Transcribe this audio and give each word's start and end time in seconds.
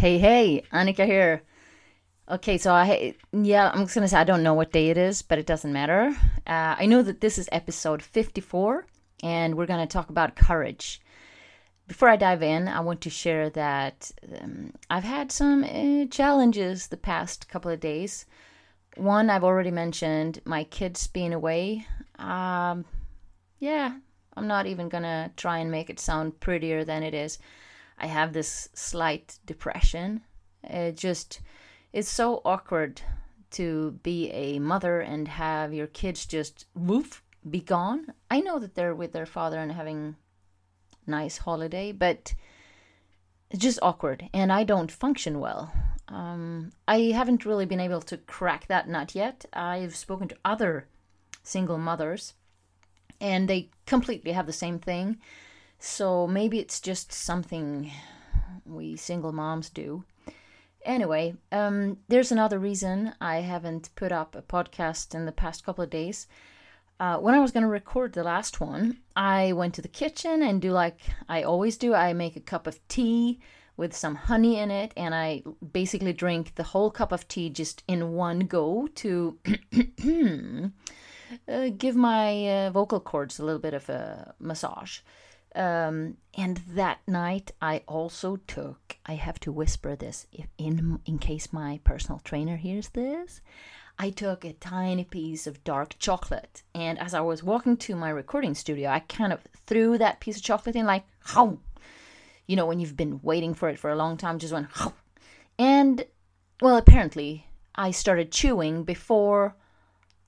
Hey, 0.00 0.16
hey, 0.16 0.62
Annika 0.72 1.04
here. 1.04 1.42
Okay, 2.26 2.56
so 2.56 2.72
I 2.72 3.16
yeah, 3.34 3.70
I'm 3.70 3.82
just 3.82 3.94
gonna 3.94 4.08
say 4.08 4.16
I 4.16 4.24
don't 4.24 4.42
know 4.42 4.54
what 4.54 4.72
day 4.72 4.88
it 4.88 4.96
is, 4.96 5.20
but 5.20 5.38
it 5.38 5.44
doesn't 5.44 5.74
matter. 5.74 6.16
Uh, 6.46 6.74
I 6.78 6.86
know 6.86 7.02
that 7.02 7.20
this 7.20 7.36
is 7.36 7.50
episode 7.52 8.02
54, 8.02 8.86
and 9.22 9.56
we're 9.56 9.66
gonna 9.66 9.86
talk 9.86 10.08
about 10.08 10.36
courage. 10.36 11.02
Before 11.86 12.08
I 12.08 12.16
dive 12.16 12.42
in, 12.42 12.66
I 12.66 12.80
want 12.80 13.02
to 13.02 13.10
share 13.10 13.50
that 13.50 14.10
um, 14.40 14.72
I've 14.88 15.04
had 15.04 15.30
some 15.30 15.64
uh, 15.64 16.06
challenges 16.06 16.86
the 16.86 16.96
past 16.96 17.50
couple 17.50 17.70
of 17.70 17.78
days. 17.78 18.24
One 18.96 19.28
I've 19.28 19.44
already 19.44 19.70
mentioned, 19.70 20.40
my 20.46 20.64
kids 20.64 21.08
being 21.08 21.34
away. 21.34 21.86
Um, 22.18 22.86
yeah, 23.58 23.96
I'm 24.34 24.46
not 24.46 24.64
even 24.64 24.88
gonna 24.88 25.30
try 25.36 25.58
and 25.58 25.70
make 25.70 25.90
it 25.90 26.00
sound 26.00 26.40
prettier 26.40 26.84
than 26.86 27.02
it 27.02 27.12
is. 27.12 27.38
I 28.00 28.06
have 28.06 28.32
this 28.32 28.68
slight 28.72 29.38
depression. 29.44 30.22
It 30.64 30.96
just 30.96 31.40
it's 31.92 32.08
so 32.08 32.40
awkward 32.44 33.02
to 33.52 33.98
be 34.02 34.30
a 34.30 34.58
mother 34.58 35.00
and 35.00 35.28
have 35.28 35.74
your 35.74 35.88
kids 35.88 36.24
just 36.24 36.66
woof 36.74 37.22
be 37.48 37.60
gone. 37.60 38.06
I 38.30 38.40
know 38.40 38.58
that 38.58 38.74
they're 38.74 38.94
with 38.94 39.12
their 39.12 39.26
father 39.26 39.58
and 39.58 39.72
having 39.72 40.16
nice 41.06 41.38
holiday, 41.38 41.92
but 41.92 42.34
it's 43.50 43.62
just 43.62 43.78
awkward 43.82 44.28
and 44.32 44.52
I 44.52 44.64
don't 44.64 44.90
function 44.90 45.40
well. 45.40 45.72
Um, 46.08 46.72
I 46.88 47.12
haven't 47.14 47.44
really 47.44 47.66
been 47.66 47.80
able 47.80 48.02
to 48.02 48.16
crack 48.16 48.66
that 48.66 48.88
nut 48.88 49.14
yet. 49.14 49.44
I've 49.52 49.94
spoken 49.94 50.28
to 50.28 50.36
other 50.44 50.86
single 51.42 51.78
mothers 51.78 52.34
and 53.20 53.48
they 53.48 53.70
completely 53.86 54.32
have 54.32 54.46
the 54.46 54.52
same 54.52 54.78
thing. 54.78 55.18
So 55.80 56.26
maybe 56.26 56.58
it's 56.58 56.78
just 56.78 57.10
something 57.10 57.90
we 58.66 58.96
single 58.96 59.32
moms 59.32 59.70
do. 59.70 60.04
Anyway, 60.84 61.34
um, 61.52 61.96
there's 62.08 62.30
another 62.30 62.58
reason 62.58 63.14
I 63.20 63.36
haven't 63.36 63.88
put 63.94 64.12
up 64.12 64.34
a 64.34 64.42
podcast 64.42 65.14
in 65.14 65.24
the 65.24 65.32
past 65.32 65.64
couple 65.64 65.82
of 65.82 65.90
days. 65.90 66.26
Uh, 66.98 67.16
when 67.16 67.34
I 67.34 67.40
was 67.40 67.50
going 67.50 67.62
to 67.62 67.68
record 67.68 68.12
the 68.12 68.22
last 68.22 68.60
one, 68.60 68.98
I 69.16 69.52
went 69.52 69.72
to 69.74 69.82
the 69.82 69.88
kitchen 69.88 70.42
and 70.42 70.60
do 70.60 70.70
like 70.70 71.00
I 71.30 71.42
always 71.42 71.78
do. 71.78 71.94
I 71.94 72.12
make 72.12 72.36
a 72.36 72.40
cup 72.40 72.66
of 72.66 72.86
tea 72.88 73.40
with 73.78 73.96
some 73.96 74.14
honey 74.14 74.58
in 74.58 74.70
it, 74.70 74.92
and 74.98 75.14
I 75.14 75.42
basically 75.72 76.12
drink 76.12 76.56
the 76.56 76.62
whole 76.62 76.90
cup 76.90 77.10
of 77.10 77.26
tea 77.26 77.48
just 77.48 77.82
in 77.88 78.12
one 78.12 78.40
go 78.40 78.86
to 78.96 79.38
uh, 81.48 81.68
give 81.78 81.96
my 81.96 82.66
uh, 82.66 82.70
vocal 82.70 83.00
cords 83.00 83.38
a 83.38 83.44
little 83.46 83.60
bit 83.60 83.72
of 83.72 83.88
a 83.88 84.34
massage. 84.38 85.00
Um, 85.54 86.16
and 86.34 86.58
that 86.74 87.00
night, 87.06 87.52
I 87.60 87.82
also 87.88 88.36
took. 88.36 88.96
I 89.06 89.14
have 89.14 89.40
to 89.40 89.52
whisper 89.52 89.96
this 89.96 90.26
if 90.32 90.46
in 90.58 91.00
in 91.04 91.18
case 91.18 91.52
my 91.52 91.80
personal 91.82 92.20
trainer 92.20 92.56
hears 92.56 92.88
this. 92.90 93.40
I 93.98 94.10
took 94.10 94.44
a 94.44 94.54
tiny 94.54 95.04
piece 95.04 95.46
of 95.46 95.62
dark 95.62 95.96
chocolate, 95.98 96.62
and 96.74 96.98
as 96.98 97.12
I 97.12 97.20
was 97.20 97.42
walking 97.42 97.76
to 97.78 97.94
my 97.96 98.08
recording 98.08 98.54
studio, 98.54 98.88
I 98.88 99.00
kind 99.00 99.32
of 99.32 99.40
threw 99.66 99.98
that 99.98 100.20
piece 100.20 100.38
of 100.38 100.42
chocolate 100.42 100.76
in, 100.76 100.86
like, 100.86 101.04
how? 101.22 101.58
You 102.46 102.56
know, 102.56 102.64
when 102.64 102.80
you've 102.80 102.96
been 102.96 103.20
waiting 103.22 103.52
for 103.52 103.68
it 103.68 103.78
for 103.78 103.90
a 103.90 103.96
long 103.96 104.16
time, 104.16 104.38
just 104.38 104.54
went, 104.54 104.68
how? 104.72 104.94
And, 105.58 106.06
well, 106.62 106.78
apparently, 106.78 107.46
I 107.74 107.90
started 107.90 108.32
chewing 108.32 108.84
before 108.84 109.54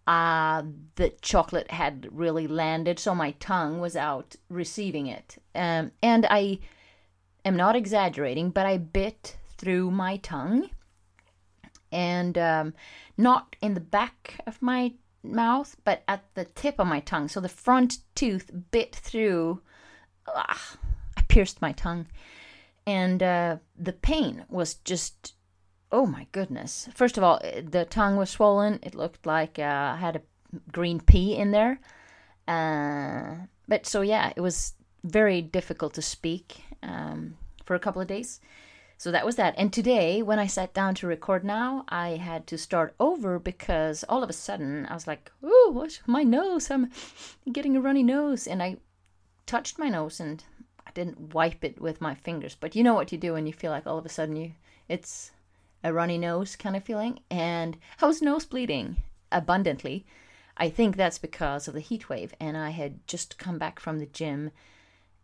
uh, 0.07 0.63
the 0.97 1.11
chocolate 1.21 1.71
had 1.71 2.09
really 2.11 2.47
landed, 2.47 2.99
so 2.99 3.15
my 3.15 3.33
tongue 3.33 3.81
was 3.81 3.97
out 3.97 4.37
receiving 4.49 5.07
it. 5.07 5.37
Um, 5.55 5.93
and 6.03 6.27
I 6.29 6.59
am 7.45 7.57
not 7.57 7.77
exaggerating, 7.77 8.51
but 8.51 8.67
I 8.67 8.79
bit 8.79 9.37
through 9.57 9.91
my 9.91 10.17
tongue 10.17 10.71
and 11.93 12.37
um, 12.39 12.75
not 13.17 13.55
in 13.61 13.75
the 13.75 13.81
back 13.81 14.41
of 14.47 14.61
my 14.61 14.95
mouth, 15.23 15.77
but 15.85 16.03
at 16.09 16.25
the 16.35 16.45
tip 16.45 16.81
of 16.81 16.87
my 16.87 17.01
tongue. 17.01 17.29
So 17.29 17.41
the 17.41 17.49
front 17.49 17.99
tooth 18.15 18.51
bit 18.71 18.97
through. 18.97 19.61
Ugh, 20.27 20.57
I 21.17 21.23
pierced 21.29 21.61
my 21.61 21.73
tongue, 21.73 22.07
and 22.87 23.23
uh, 23.23 23.57
the 23.79 23.93
pain 23.93 24.45
was 24.49 24.75
just. 24.75 25.35
Oh 25.93 26.07
my 26.07 26.27
goodness! 26.33 26.89
First 26.95 27.19
of 27.19 27.23
all, 27.23 27.39
the 27.43 27.85
tongue 27.85 28.17
was 28.17 28.31
swollen. 28.31 28.79
It 28.83 28.95
looked 28.95 29.27
like 29.27 29.59
uh, 29.59 29.93
I 29.95 29.97
had 29.97 30.17
a 30.17 30.23
green 30.73 31.01
pea 31.01 31.37
in 31.37 31.51
there. 31.51 31.81
Uh, 32.49 33.47
but 33.69 33.87
so 33.87 34.01
yeah, 34.01 34.33
it 34.35 34.41
was 34.41 34.73
very 35.05 35.43
difficult 35.43 35.93
to 35.95 36.03
speak 36.03 36.65
um, 36.83 37.37
for 37.65 37.75
a 37.75 37.79
couple 37.79 38.01
of 38.01 38.09
days. 38.09 38.41
So 38.97 39.11
that 39.11 39.27
was 39.27 39.37
that. 39.37 39.55
And 39.59 39.71
today, 39.71 40.23
when 40.23 40.39
I 40.39 40.47
sat 40.47 40.73
down 40.73 40.95
to 40.95 41.07
record 41.07 41.45
now, 41.45 41.85
I 41.89 42.11
had 42.11 42.47
to 42.47 42.57
start 42.57 42.95
over 42.99 43.39
because 43.39 44.05
all 44.09 44.23
of 44.23 44.31
a 44.31 44.33
sudden 44.33 44.87
I 44.87 44.95
was 44.95 45.07
like, 45.07 45.31
"Oh, 45.43 45.71
what's 45.75 46.01
my 46.07 46.23
nose? 46.23 46.71
I'm 46.71 46.91
getting 47.53 47.77
a 47.77 47.81
runny 47.83 48.03
nose." 48.03 48.47
And 48.47 48.63
I 48.63 48.77
touched 49.45 49.79
my 49.79 49.91
nose 49.91 50.21
and 50.21 50.43
I 50.87 50.91
didn't 50.93 51.35
wipe 51.35 51.65
it 51.65 51.81
with 51.81 52.01
my 52.01 52.15
fingers. 52.15 52.57
But 52.59 52.75
you 52.75 52.83
know 52.83 52.95
what 52.95 53.13
you 53.13 53.19
do 53.19 53.35
when 53.35 53.47
you 53.47 53.53
feel 53.53 53.73
like 53.73 53.87
all 53.87 53.99
of 53.99 54.07
a 54.07 54.09
sudden 54.09 54.37
you 54.37 54.53
it's 54.89 55.33
a 55.85 55.93
runny 55.93 56.19
nose 56.19 56.57
kind 56.57 56.77
of 56.77 56.85
feeling. 56.85 57.21
And 57.31 57.77
I 58.01 58.07
was 58.07 58.23
nose 58.23 58.45
bleeding 58.45 58.97
abundantly. 59.31 60.05
I 60.57 60.69
think 60.69 60.97
that's 60.97 61.19
because 61.19 61.67
of 61.69 61.75
the 61.75 61.81
heat 61.81 62.09
wave. 62.09 62.35
And 62.39 62.57
I 62.57 62.71
had 62.71 63.07
just 63.07 63.39
come 63.39 63.59
back 63.59 63.81
from 63.81 63.99
the 63.99 64.07
gym 64.07 64.51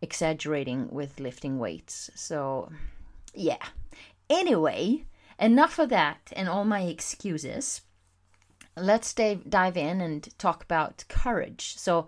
exaggerating 0.01 0.89
with 0.89 1.19
lifting 1.19 1.59
weights. 1.59 2.09
So 2.15 2.71
yeah. 3.33 3.63
Anyway, 4.29 5.05
enough 5.39 5.79
of 5.79 5.89
that 5.89 6.31
and 6.33 6.47
all 6.47 6.65
my 6.65 6.81
excuses. 6.81 7.81
Let's 8.75 9.13
dive 9.13 9.77
in 9.77 10.01
and 10.01 10.37
talk 10.37 10.63
about 10.63 11.03
courage. 11.09 11.75
So, 11.77 12.07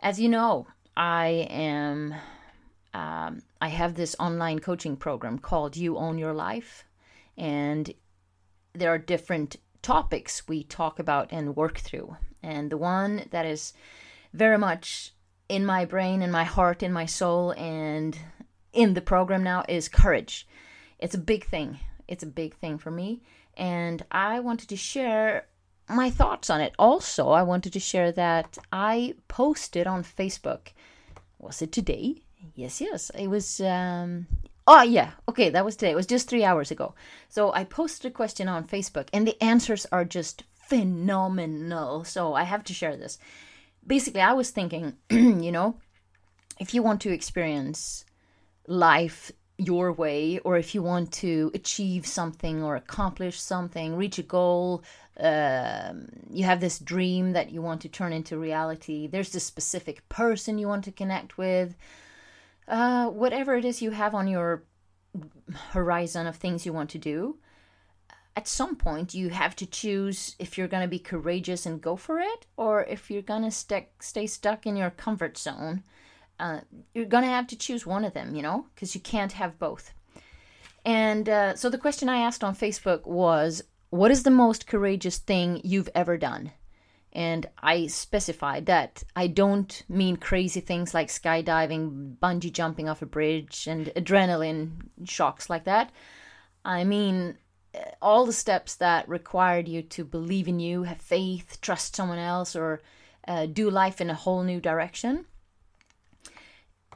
as 0.00 0.18
you 0.18 0.28
know, 0.28 0.66
I 0.96 1.46
am. 1.50 2.14
Um, 2.92 3.42
I 3.60 3.68
have 3.68 3.94
this 3.94 4.16
online 4.18 4.58
coaching 4.58 4.96
program 4.96 5.38
called 5.38 5.76
You 5.76 5.96
Own 5.96 6.18
Your 6.18 6.32
Life, 6.32 6.84
and 7.40 7.94
there 8.74 8.92
are 8.92 8.98
different 8.98 9.56
topics 9.82 10.46
we 10.46 10.62
talk 10.62 10.98
about 10.98 11.32
and 11.32 11.56
work 11.56 11.78
through. 11.78 12.16
And 12.42 12.70
the 12.70 12.76
one 12.76 13.26
that 13.30 13.46
is 13.46 13.72
very 14.34 14.58
much 14.58 15.14
in 15.48 15.64
my 15.64 15.86
brain, 15.86 16.20
in 16.20 16.30
my 16.30 16.44
heart, 16.44 16.82
in 16.82 16.92
my 16.92 17.06
soul, 17.06 17.52
and 17.52 18.16
in 18.74 18.92
the 18.92 19.00
program 19.00 19.42
now 19.42 19.64
is 19.68 19.88
courage. 19.88 20.46
It's 20.98 21.14
a 21.14 21.18
big 21.18 21.46
thing. 21.46 21.78
It's 22.06 22.22
a 22.22 22.26
big 22.26 22.54
thing 22.56 22.76
for 22.76 22.90
me. 22.90 23.22
And 23.56 24.04
I 24.12 24.40
wanted 24.40 24.68
to 24.68 24.76
share 24.76 25.46
my 25.88 26.10
thoughts 26.10 26.50
on 26.50 26.60
it. 26.60 26.74
Also, 26.78 27.30
I 27.30 27.42
wanted 27.42 27.72
to 27.72 27.80
share 27.80 28.12
that 28.12 28.58
I 28.70 29.14
posted 29.28 29.86
on 29.86 30.04
Facebook. 30.04 30.68
Was 31.38 31.62
it 31.62 31.72
today? 31.72 32.22
Yes, 32.54 32.82
yes. 32.82 33.10
It 33.14 33.28
was. 33.28 33.62
Um, 33.62 34.26
oh, 34.70 34.82
yeah. 34.82 35.10
Okay, 35.28 35.50
that 35.50 35.64
was 35.64 35.76
today. 35.76 35.90
It 35.90 35.96
was 35.96 36.06
just 36.06 36.28
three 36.28 36.44
hours 36.44 36.70
ago. 36.70 36.94
So 37.28 37.52
I 37.52 37.64
posted 37.64 38.12
a 38.12 38.14
question 38.14 38.48
on 38.48 38.66
Facebook, 38.66 39.08
and 39.12 39.26
the 39.26 39.42
answers 39.42 39.84
are 39.90 40.04
just 40.04 40.44
phenomenal. 40.54 42.04
So 42.04 42.34
I 42.34 42.44
have 42.44 42.62
to 42.64 42.74
share 42.74 42.96
this. 42.96 43.18
Basically, 43.84 44.20
I 44.20 44.32
was 44.32 44.50
thinking, 44.50 44.96
you 45.10 45.50
know, 45.50 45.76
if 46.60 46.72
you 46.72 46.82
want 46.82 47.00
to 47.00 47.12
experience 47.12 48.04
life 48.68 49.32
your 49.58 49.92
way, 49.92 50.38
or 50.38 50.56
if 50.56 50.74
you 50.74 50.82
want 50.82 51.12
to 51.12 51.50
achieve 51.52 52.06
something 52.06 52.62
or 52.62 52.76
accomplish 52.76 53.40
something, 53.40 53.96
reach 53.96 54.18
a 54.18 54.22
goal, 54.22 54.82
um, 55.18 56.08
you 56.30 56.44
have 56.44 56.60
this 56.60 56.78
dream 56.78 57.32
that 57.32 57.50
you 57.50 57.60
want 57.60 57.82
to 57.82 57.88
turn 57.88 58.12
into 58.12 58.38
reality, 58.38 59.06
there's 59.06 59.32
this 59.32 59.44
specific 59.44 60.08
person 60.08 60.58
you 60.58 60.68
want 60.68 60.84
to 60.84 60.92
connect 60.92 61.36
with, 61.36 61.74
uh, 62.70 63.08
whatever 63.08 63.54
it 63.56 63.64
is 63.64 63.82
you 63.82 63.90
have 63.90 64.14
on 64.14 64.26
your 64.28 64.64
horizon 65.72 66.26
of 66.26 66.36
things 66.36 66.64
you 66.64 66.72
want 66.72 66.90
to 66.90 66.98
do, 66.98 67.38
at 68.36 68.48
some 68.48 68.76
point 68.76 69.12
you 69.12 69.28
have 69.28 69.54
to 69.56 69.66
choose 69.66 70.36
if 70.38 70.56
you're 70.56 70.68
going 70.68 70.82
to 70.82 70.88
be 70.88 70.98
courageous 70.98 71.66
and 71.66 71.82
go 71.82 71.96
for 71.96 72.20
it, 72.20 72.46
or 72.56 72.84
if 72.84 73.10
you're 73.10 73.20
going 73.20 73.42
to 73.42 73.50
st- 73.50 73.88
stay 74.00 74.26
stuck 74.26 74.66
in 74.66 74.76
your 74.76 74.90
comfort 74.90 75.36
zone 75.36 75.82
uh, 76.40 76.60
you're 76.94 77.04
going 77.04 77.22
to 77.22 77.30
have 77.30 77.46
to 77.48 77.56
choose 77.56 77.86
one 77.86 78.04
of 78.04 78.14
them, 78.14 78.34
you 78.34 78.42
know, 78.42 78.66
because 78.74 78.94
you 78.94 79.00
can't 79.00 79.32
have 79.32 79.58
both. 79.58 79.92
And 80.84 81.28
uh, 81.28 81.54
so 81.54 81.68
the 81.68 81.78
question 81.78 82.08
I 82.08 82.18
asked 82.18 82.42
on 82.42 82.56
Facebook 82.56 83.06
was, 83.06 83.62
What 83.90 84.10
is 84.10 84.22
the 84.22 84.30
most 84.30 84.66
courageous 84.66 85.18
thing 85.18 85.60
you've 85.62 85.90
ever 85.94 86.16
done? 86.16 86.52
And 87.12 87.46
I 87.60 87.88
specified 87.88 88.66
that 88.66 89.02
I 89.16 89.26
don't 89.26 89.82
mean 89.88 90.16
crazy 90.16 90.60
things 90.60 90.94
like 90.94 91.08
skydiving, 91.08 92.16
bungee 92.18 92.52
jumping 92.52 92.88
off 92.88 93.02
a 93.02 93.06
bridge, 93.06 93.66
and 93.66 93.86
adrenaline 93.96 94.88
shocks 95.04 95.50
like 95.50 95.64
that. 95.64 95.90
I 96.64 96.84
mean 96.84 97.36
uh, 97.74 97.80
all 98.00 98.26
the 98.26 98.32
steps 98.32 98.76
that 98.76 99.08
required 99.08 99.68
you 99.68 99.82
to 99.82 100.04
believe 100.04 100.48
in 100.48 100.60
you, 100.60 100.84
have 100.84 101.00
faith, 101.00 101.58
trust 101.60 101.96
someone 101.96 102.18
else, 102.18 102.54
or 102.54 102.80
uh, 103.26 103.46
do 103.46 103.70
life 103.70 104.00
in 104.00 104.10
a 104.10 104.14
whole 104.14 104.42
new 104.42 104.60
direction 104.60 105.26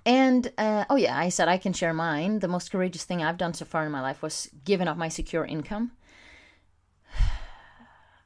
And 0.06 0.52
uh, 0.58 0.84
oh 0.90 0.96
yeah, 0.96 1.16
I 1.16 1.30
said 1.30 1.48
I 1.48 1.58
can 1.58 1.72
share 1.72 1.94
mine. 1.94 2.40
The 2.40 2.48
most 2.48 2.70
courageous 2.70 3.04
thing 3.04 3.22
I've 3.22 3.38
done 3.38 3.54
so 3.54 3.64
far 3.64 3.86
in 3.86 3.92
my 3.92 4.02
life 4.02 4.22
was 4.22 4.50
giving 4.64 4.88
up 4.88 4.96
my 4.96 5.08
secure 5.08 5.44
income. 5.44 5.92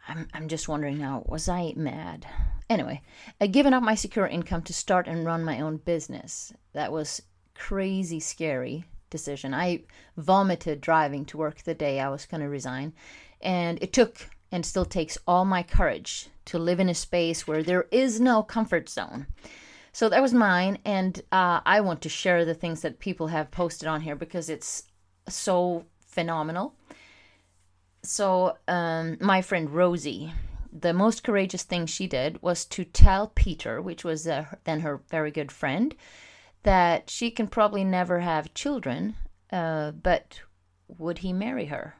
I'm 0.08 0.26
I'm 0.32 0.48
just 0.48 0.68
wondering 0.68 0.98
now, 0.98 1.22
was 1.26 1.48
I 1.48 1.74
mad? 1.76 2.26
Anyway, 2.70 3.02
I 3.40 3.46
given 3.46 3.74
up 3.74 3.82
my 3.82 3.94
secure 3.94 4.26
income 4.26 4.62
to 4.62 4.72
start 4.72 5.06
and 5.06 5.24
run 5.24 5.44
my 5.44 5.60
own 5.60 5.76
business. 5.76 6.52
That 6.72 6.92
was 6.92 7.22
crazy 7.54 8.20
scary 8.20 8.84
decision. 9.10 9.54
I 9.54 9.82
vomited 10.16 10.80
driving 10.80 11.24
to 11.26 11.36
work 11.36 11.62
the 11.62 11.74
day 11.74 12.00
I 12.00 12.08
was 12.08 12.26
going 12.26 12.40
to 12.40 12.48
resign, 12.48 12.94
and 13.40 13.78
it 13.82 13.92
took 13.92 14.28
and 14.50 14.64
still 14.64 14.84
takes 14.84 15.18
all 15.26 15.44
my 15.44 15.62
courage 15.62 16.28
to 16.46 16.58
live 16.58 16.80
in 16.80 16.88
a 16.88 16.94
space 16.94 17.46
where 17.46 17.62
there 17.62 17.86
is 17.90 18.20
no 18.20 18.42
comfort 18.42 18.88
zone. 18.88 19.26
So 19.92 20.08
that 20.08 20.22
was 20.22 20.32
mine, 20.32 20.78
and 20.84 21.20
uh, 21.32 21.60
I 21.66 21.80
want 21.80 22.02
to 22.02 22.08
share 22.08 22.44
the 22.44 22.54
things 22.54 22.82
that 22.82 22.98
people 22.98 23.26
have 23.26 23.50
posted 23.50 23.88
on 23.88 24.00
here 24.00 24.16
because 24.16 24.48
it's 24.48 24.84
so 25.28 25.84
phenomenal. 26.00 26.74
So, 28.02 28.56
um, 28.68 29.16
my 29.20 29.42
friend 29.42 29.70
Rosie, 29.70 30.32
the 30.72 30.92
most 30.92 31.24
courageous 31.24 31.64
thing 31.64 31.86
she 31.86 32.06
did 32.06 32.40
was 32.42 32.64
to 32.66 32.84
tell 32.84 33.32
Peter, 33.34 33.82
which 33.82 34.04
was 34.04 34.26
uh, 34.26 34.46
then 34.64 34.80
her 34.80 35.02
very 35.10 35.30
good 35.30 35.50
friend, 35.50 35.94
that 36.62 37.10
she 37.10 37.30
can 37.30 37.48
probably 37.48 37.84
never 37.84 38.20
have 38.20 38.54
children, 38.54 39.16
uh, 39.52 39.90
but 39.90 40.40
would 40.86 41.18
he 41.18 41.32
marry 41.32 41.66
her? 41.66 41.96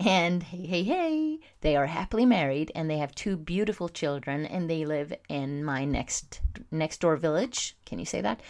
And 0.00 0.42
hey, 0.42 0.66
hey, 0.66 0.82
hey, 0.82 1.38
they 1.60 1.76
are 1.76 1.86
happily 1.86 2.26
married 2.26 2.72
and 2.74 2.90
they 2.90 2.98
have 2.98 3.14
two 3.14 3.36
beautiful 3.36 3.88
children 3.88 4.46
and 4.46 4.68
they 4.68 4.84
live 4.84 5.14
in 5.28 5.64
my 5.64 5.84
next 5.84 6.40
next 6.72 7.00
door 7.00 7.16
village. 7.16 7.76
Can 7.86 8.00
you 8.00 8.04
say 8.04 8.20
that? 8.20 8.40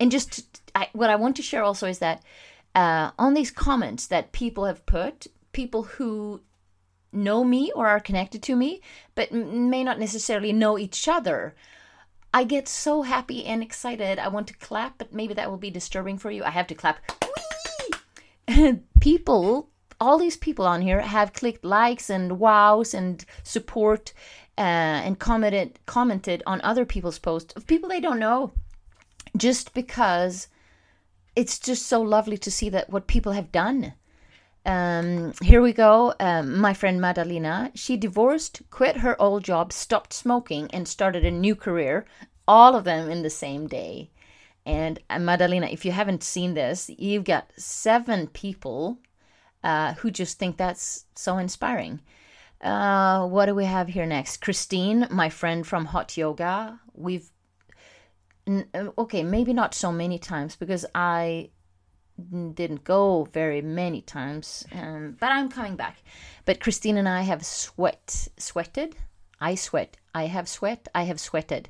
And 0.00 0.10
just 0.10 0.62
I, 0.74 0.88
what 0.92 1.10
I 1.10 1.16
want 1.16 1.36
to 1.36 1.42
share 1.42 1.62
also 1.62 1.86
is 1.86 1.98
that 1.98 2.22
uh, 2.74 3.10
on 3.18 3.34
these 3.34 3.50
comments 3.50 4.06
that 4.06 4.32
people 4.32 4.64
have 4.64 4.86
put, 4.86 5.26
people 5.54 5.84
who 5.84 6.42
know 7.12 7.44
me 7.44 7.72
or 7.74 7.86
are 7.86 8.00
connected 8.00 8.42
to 8.42 8.56
me, 8.56 8.82
but 9.14 9.32
may 9.32 9.82
not 9.82 9.98
necessarily 9.98 10.52
know 10.52 10.78
each 10.78 11.08
other. 11.08 11.54
I 12.34 12.44
get 12.44 12.68
so 12.68 13.02
happy 13.02 13.46
and 13.46 13.62
excited. 13.62 14.18
I 14.18 14.28
want 14.28 14.48
to 14.48 14.56
clap, 14.58 14.98
but 14.98 15.14
maybe 15.14 15.34
that 15.34 15.48
will 15.50 15.56
be 15.56 15.70
disturbing 15.70 16.18
for 16.18 16.30
you. 16.30 16.44
I 16.44 16.50
have 16.50 16.66
to 16.66 16.74
clap. 16.74 16.98
people 19.00 19.70
all 20.00 20.18
these 20.18 20.36
people 20.36 20.66
on 20.66 20.82
here 20.82 21.00
have 21.00 21.32
clicked 21.32 21.64
likes 21.64 22.10
and 22.10 22.38
wows 22.38 22.92
and 22.94 23.24
support 23.42 24.12
uh, 24.58 24.60
and 24.60 25.18
commented 25.18 25.78
commented 25.86 26.42
on 26.46 26.60
other 26.60 26.84
people's 26.84 27.18
posts 27.18 27.54
of 27.54 27.66
people 27.66 27.88
they 27.88 28.00
don't 28.00 28.18
know 28.18 28.52
just 29.36 29.72
because 29.72 30.48
it's 31.36 31.58
just 31.58 31.86
so 31.86 32.02
lovely 32.02 32.36
to 32.36 32.50
see 32.50 32.68
that 32.68 32.90
what 32.90 33.06
people 33.06 33.32
have 33.32 33.50
done 33.52 33.94
um, 34.66 35.32
here 35.42 35.60
we 35.60 35.72
go 35.72 36.14
um, 36.20 36.58
my 36.58 36.72
friend 36.74 37.00
madalena 37.00 37.70
she 37.74 37.96
divorced 37.96 38.62
quit 38.70 38.98
her 38.98 39.20
old 39.20 39.44
job 39.44 39.72
stopped 39.72 40.12
smoking 40.12 40.68
and 40.72 40.88
started 40.88 41.24
a 41.24 41.30
new 41.30 41.54
career 41.54 42.04
all 42.48 42.74
of 42.74 42.84
them 42.84 43.10
in 43.10 43.22
the 43.22 43.30
same 43.30 43.66
day 43.66 44.10
and 44.66 44.98
uh, 45.10 45.18
if 45.70 45.84
you 45.84 45.92
haven't 45.92 46.22
seen 46.22 46.54
this 46.54 46.90
you've 46.98 47.24
got 47.24 47.50
seven 47.56 48.26
people 48.28 48.98
uh, 49.64 49.94
who 49.94 50.10
just 50.10 50.38
think 50.38 50.56
that's 50.56 51.06
so 51.16 51.38
inspiring. 51.38 52.00
Uh, 52.60 53.26
what 53.26 53.46
do 53.46 53.54
we 53.54 53.64
have 53.64 53.88
here 53.88 54.06
next? 54.06 54.40
Christine, 54.42 55.08
my 55.10 55.28
friend 55.28 55.66
from 55.66 55.86
Hot 55.86 56.16
Yoga. 56.16 56.78
We've 56.94 57.30
uh, 58.46 58.90
okay, 58.98 59.22
maybe 59.22 59.54
not 59.54 59.74
so 59.74 59.90
many 59.90 60.18
times 60.18 60.54
because 60.54 60.84
I 60.94 61.48
didn't 62.54 62.84
go 62.84 63.28
very 63.32 63.60
many 63.60 64.00
times, 64.00 64.64
um, 64.72 65.16
but 65.18 65.30
I'm 65.30 65.48
coming 65.48 65.76
back. 65.76 65.98
But 66.44 66.60
Christine 66.60 66.96
and 66.96 67.08
I 67.08 67.22
have 67.22 67.44
sweat, 67.44 68.28
sweated. 68.36 68.96
I 69.40 69.56
sweat. 69.56 69.96
I 70.14 70.26
have 70.26 70.48
sweat. 70.48 70.88
I 70.94 71.04
have 71.04 71.18
sweated. 71.18 71.68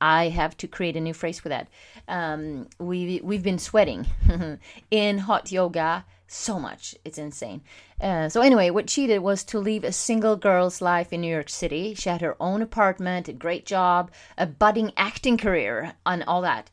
I 0.00 0.30
have 0.30 0.56
to 0.56 0.66
create 0.66 0.96
a 0.96 1.00
new 1.00 1.14
phrase 1.14 1.38
for 1.38 1.48
that. 1.50 1.68
Um, 2.08 2.68
we 2.78 3.20
we've 3.22 3.42
been 3.42 3.60
sweating 3.60 4.06
in 4.90 5.18
hot 5.18 5.52
yoga 5.52 6.04
so 6.26 6.58
much. 6.58 6.96
It's 7.04 7.18
insane. 7.18 7.62
Uh, 8.00 8.28
so 8.28 8.40
anyway, 8.40 8.70
what 8.70 8.90
she 8.90 9.06
did 9.06 9.20
was 9.20 9.44
to 9.44 9.58
leave 9.58 9.84
a 9.84 9.92
single 9.92 10.36
girl's 10.36 10.80
life 10.80 11.12
in 11.12 11.20
New 11.20 11.32
York 11.32 11.50
City. 11.50 11.94
She 11.94 12.08
had 12.08 12.20
her 12.20 12.36
own 12.40 12.62
apartment, 12.62 13.28
a 13.28 13.32
great 13.32 13.66
job, 13.66 14.10
a 14.36 14.46
budding 14.46 14.92
acting 14.96 15.36
career, 15.36 15.92
and 16.04 16.24
all 16.24 16.40
that, 16.42 16.70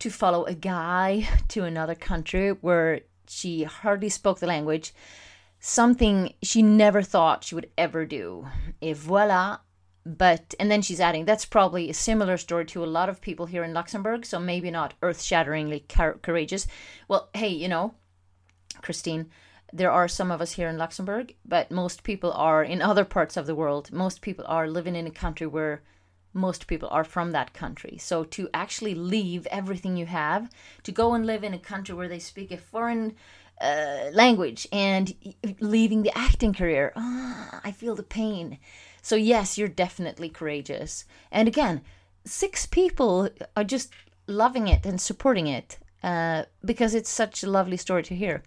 to 0.00 0.10
follow 0.10 0.44
a 0.44 0.54
guy 0.54 1.28
to 1.48 1.64
another 1.64 1.94
country 1.94 2.50
where 2.50 3.00
she 3.28 3.64
hardly 3.64 4.08
spoke 4.08 4.40
the 4.40 4.46
language. 4.46 4.92
Something 5.60 6.34
she 6.42 6.62
never 6.62 7.02
thought 7.02 7.44
she 7.44 7.54
would 7.54 7.70
ever 7.78 8.04
do. 8.04 8.48
Et 8.82 8.96
voila, 8.96 9.58
but 10.04 10.54
and 10.58 10.70
then 10.70 10.80
she's 10.80 11.00
adding 11.00 11.26
that's 11.26 11.44
probably 11.44 11.90
a 11.90 11.94
similar 11.94 12.38
story 12.38 12.64
to 12.64 12.82
a 12.82 12.86
lot 12.86 13.10
of 13.10 13.20
people 13.20 13.44
here 13.44 13.62
in 13.62 13.74
luxembourg 13.74 14.24
so 14.24 14.38
maybe 14.38 14.70
not 14.70 14.94
earth-shatteringly 15.02 15.84
courageous 16.22 16.66
well 17.06 17.28
hey 17.34 17.48
you 17.48 17.68
know 17.68 17.92
Christine, 18.82 19.30
there 19.72 19.90
are 19.90 20.08
some 20.08 20.30
of 20.30 20.40
us 20.40 20.52
here 20.52 20.68
in 20.68 20.78
Luxembourg, 20.78 21.34
but 21.44 21.70
most 21.70 22.02
people 22.02 22.32
are 22.32 22.62
in 22.62 22.82
other 22.82 23.04
parts 23.04 23.36
of 23.36 23.46
the 23.46 23.54
world. 23.54 23.92
Most 23.92 24.20
people 24.20 24.44
are 24.48 24.68
living 24.68 24.96
in 24.96 25.06
a 25.06 25.10
country 25.10 25.46
where 25.46 25.82
most 26.32 26.66
people 26.66 26.88
are 26.90 27.04
from 27.04 27.32
that 27.32 27.52
country. 27.52 27.96
So 27.98 28.24
to 28.24 28.48
actually 28.54 28.94
leave 28.94 29.46
everything 29.46 29.96
you 29.96 30.06
have, 30.06 30.50
to 30.84 30.92
go 30.92 31.14
and 31.14 31.26
live 31.26 31.44
in 31.44 31.54
a 31.54 31.58
country 31.58 31.94
where 31.94 32.08
they 32.08 32.18
speak 32.18 32.50
a 32.50 32.56
foreign 32.56 33.16
uh, 33.60 34.10
language 34.12 34.66
and 34.72 35.14
leaving 35.60 36.02
the 36.02 36.16
acting 36.16 36.52
career, 36.52 36.92
oh, 36.96 37.60
I 37.64 37.72
feel 37.72 37.94
the 37.94 38.02
pain. 38.02 38.58
So, 39.02 39.16
yes, 39.16 39.58
you're 39.58 39.68
definitely 39.68 40.28
courageous. 40.28 41.04
And 41.30 41.48
again, 41.48 41.82
six 42.24 42.66
people 42.66 43.28
are 43.56 43.64
just 43.64 43.92
loving 44.26 44.68
it 44.68 44.86
and 44.86 45.00
supporting 45.00 45.46
it 45.46 45.78
uh, 46.02 46.44
because 46.64 46.94
it's 46.94 47.10
such 47.10 47.42
a 47.42 47.50
lovely 47.50 47.76
story 47.76 48.02
to 48.04 48.14
hear. 48.14 48.42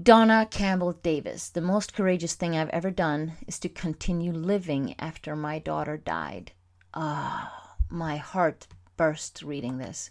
Donna 0.00 0.46
Campbell 0.50 0.92
Davis, 0.92 1.48
the 1.48 1.62
most 1.62 1.94
courageous 1.94 2.34
thing 2.34 2.54
I've 2.54 2.68
ever 2.68 2.90
done 2.90 3.32
is 3.46 3.58
to 3.60 3.70
continue 3.70 4.30
living 4.30 4.94
after 4.98 5.34
my 5.34 5.58
daughter 5.58 5.96
died. 5.96 6.52
Ah, 6.92 7.50
oh, 7.50 7.84
my 7.88 8.18
heart 8.18 8.66
burst 8.98 9.40
reading 9.40 9.78
this. 9.78 10.10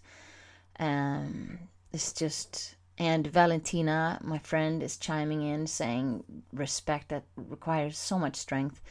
Um, 0.80 1.60
it's 1.94 2.14
just, 2.14 2.78
and 2.98 3.28
Valentina, 3.28 4.20
my 4.24 4.40
friend, 4.40 4.82
is 4.82 4.98
chiming 4.98 5.44
in 5.44 5.68
saying 5.68 6.24
respect 6.52 7.10
that 7.10 7.26
requires 7.36 7.96
so 7.96 8.18
much 8.18 8.38
strength. 8.38 8.82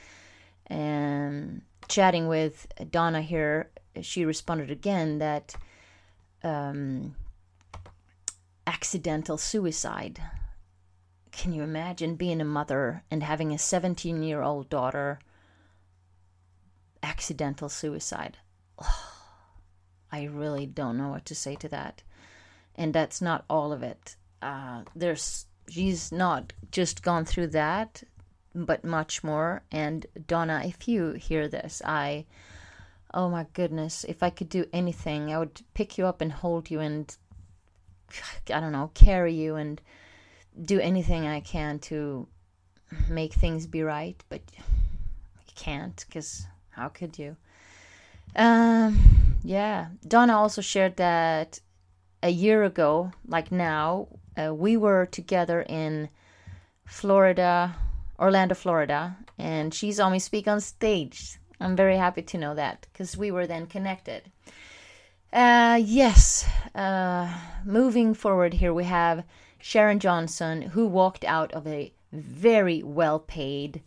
And 0.69 1.63
chatting 1.89 2.29
with 2.29 2.69
Donna 2.93 3.21
here, 3.21 3.71
she 4.01 4.25
responded 4.25 4.71
again 4.71 5.19
that 5.19 5.57
um, 6.45 7.17
accidental 8.65 9.37
suicide 9.37 10.21
can 11.37 11.53
you 11.53 11.63
imagine 11.63 12.17
being 12.17 12.41
a 12.41 12.45
mother 12.45 13.03
and 13.11 13.23
having 13.23 13.53
a 13.53 13.59
17 13.59 14.23
year 14.23 14.43
old 14.43 14.69
daughter? 14.69 15.19
Accidental 17.03 17.69
suicide. 17.69 18.39
Oh, 18.79 19.13
I 20.11 20.25
really 20.25 20.67
don't 20.67 20.97
know 20.97 21.11
what 21.11 21.27
to 21.27 21.35
say 21.35 21.57
to 21.57 21.69
that. 21.69 22.03
And 22.77 22.93
that's 22.93 23.21
not 23.21 23.45
all 23.49 23.73
of 23.73 23.83
it. 23.83 24.17
Uh, 24.41 24.83
there's 24.95 25.47
she's 25.69 26.13
not 26.13 26.53
just 26.71 27.03
gone 27.03 27.25
through 27.25 27.49
that, 27.49 28.03
but 28.55 28.85
much 28.85 29.25
more. 29.25 29.63
And 29.73 30.07
Donna, 30.27 30.63
if 30.65 30.89
you 30.89 31.13
hear 31.13 31.49
this, 31.49 31.83
I, 31.85 32.27
oh 33.13 33.29
my 33.29 33.47
goodness, 33.53 34.05
if 34.05 34.23
I 34.23 34.31
could 34.31 34.49
do 34.49 34.67
anything, 34.73 35.33
I 35.33 35.39
would 35.39 35.63
pick 35.75 35.99
you 35.99 36.07
up 36.07 36.21
and 36.21 36.33
hold 36.33 36.71
you 36.71 36.81
and, 36.81 37.15
I 38.53 38.61
don't 38.61 38.73
know, 38.73 38.91
carry 38.95 39.35
you 39.35 39.57
and 39.57 39.81
do 40.63 40.81
anything 40.81 41.27
I 41.27 41.41
can 41.41 41.79
to 41.81 42.29
make 43.09 43.33
things 43.33 43.67
be 43.67 43.83
right, 43.83 44.23
but 44.29 44.41
you 44.57 44.63
can't 45.55 46.05
because 46.07 46.47
how 46.71 46.89
could 46.89 47.19
you? 47.19 47.37
Um, 48.37 48.99
yeah. 49.43 49.89
Donna 50.07 50.37
also 50.37 50.61
shared 50.61 50.97
that 50.97 51.61
a 52.23 52.31
year 52.31 52.65
ago, 52.65 53.13
like 53.27 53.53
now, 53.53 54.09
uh, 54.37 54.53
we 54.55 54.77
were 54.77 55.07
together 55.07 55.63
in 55.69 56.09
Florida, 56.87 57.75
Orlando, 58.19 58.55
Florida, 58.55 59.17
and 59.39 59.73
she 59.73 59.93
saw 59.93 60.09
me 60.11 60.19
speak 60.19 60.49
on 60.49 60.61
stage. 60.61 61.39
I'm 61.61 61.77
very 61.77 61.97
happy 61.97 62.23
to 62.23 62.39
know 62.39 62.55
that 62.55 62.87
because 62.93 63.17
we 63.17 63.31
were 63.31 63.47
then 63.47 63.67
connected. 63.67 64.31
Uh, 65.33 65.81
yes, 65.83 66.47
uh, 66.75 67.33
moving 67.65 68.15
forward 68.15 68.55
here, 68.55 68.73
we 68.73 68.85
have 68.85 69.25
Sharon 69.67 69.99
Johnson, 69.99 70.61
who 70.61 70.87
walked 70.87 71.25
out 71.25 71.51
of 71.53 71.67
a 71.67 71.91
very 72.13 72.83
well 72.83 73.19
paid 73.19 73.83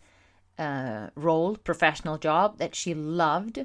uh, 0.58 1.10
role, 1.14 1.54
professional 1.54 2.18
job 2.18 2.58
that 2.58 2.74
she 2.74 2.94
loved. 2.94 3.64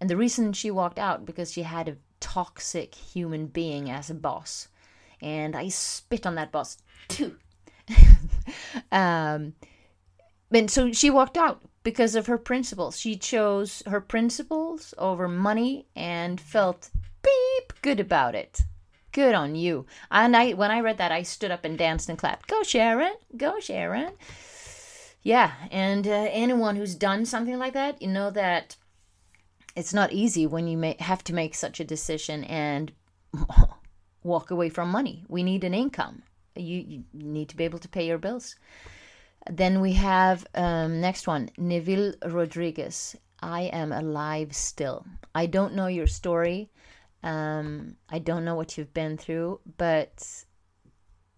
And 0.00 0.08
the 0.08 0.16
reason 0.16 0.52
she 0.52 0.70
walked 0.70 0.96
out 0.96 1.26
because 1.26 1.50
she 1.50 1.62
had 1.62 1.88
a 1.88 1.96
toxic 2.20 2.94
human 2.94 3.48
being 3.48 3.90
as 3.90 4.08
a 4.08 4.14
boss. 4.14 4.68
And 5.20 5.56
I 5.56 5.70
spit 5.70 6.24
on 6.24 6.36
that 6.36 6.52
boss 6.52 6.78
too. 7.08 7.36
um, 8.92 9.54
and 10.52 10.70
so 10.70 10.92
she 10.92 11.10
walked 11.10 11.36
out 11.36 11.62
because 11.82 12.14
of 12.14 12.26
her 12.26 12.38
principles. 12.38 12.96
She 12.96 13.16
chose 13.16 13.82
her 13.88 14.00
principles 14.00 14.94
over 14.98 15.26
money 15.26 15.88
and 15.96 16.40
felt 16.40 16.90
beep 17.24 17.72
good 17.82 17.98
about 17.98 18.36
it. 18.36 18.62
Good 19.12 19.34
on 19.34 19.54
you. 19.54 19.86
And 20.10 20.36
I 20.36 20.52
when 20.52 20.70
I 20.70 20.80
read 20.80 20.98
that 20.98 21.12
I 21.12 21.22
stood 21.22 21.50
up 21.50 21.64
and 21.64 21.76
danced 21.76 22.08
and 22.08 22.18
clapped. 22.18 22.48
Go 22.48 22.62
Sharon. 22.62 23.14
Go 23.36 23.60
Sharon. 23.60 24.12
Yeah, 25.22 25.52
and 25.70 26.06
uh, 26.06 26.28
anyone 26.30 26.76
who's 26.76 26.94
done 26.94 27.26
something 27.26 27.58
like 27.58 27.74
that, 27.74 28.00
you 28.00 28.08
know 28.08 28.30
that 28.30 28.76
it's 29.76 29.92
not 29.92 30.12
easy 30.12 30.46
when 30.46 30.66
you 30.66 30.78
may 30.78 30.96
have 30.98 31.22
to 31.24 31.34
make 31.34 31.54
such 31.54 31.78
a 31.78 31.84
decision 31.84 32.44
and 32.44 32.92
walk 34.22 34.50
away 34.50 34.68
from 34.68 34.90
money. 34.90 35.24
We 35.28 35.42
need 35.42 35.64
an 35.64 35.74
income. 35.74 36.22
You, 36.56 36.78
you 36.78 37.04
need 37.12 37.48
to 37.50 37.56
be 37.56 37.64
able 37.64 37.78
to 37.80 37.88
pay 37.88 38.06
your 38.06 38.18
bills. 38.18 38.56
Then 39.50 39.80
we 39.80 39.92
have 39.94 40.46
um, 40.54 41.00
next 41.00 41.26
one, 41.26 41.50
Neville 41.56 42.14
Rodriguez. 42.26 43.16
I 43.42 43.62
am 43.62 43.92
alive 43.92 44.54
still. 44.54 45.06
I 45.34 45.46
don't 45.46 45.74
know 45.74 45.86
your 45.86 46.06
story. 46.06 46.70
Um, 47.22 47.96
I 48.08 48.18
don't 48.18 48.44
know 48.44 48.54
what 48.54 48.78
you've 48.78 48.94
been 48.94 49.16
through, 49.16 49.60
but 49.76 50.44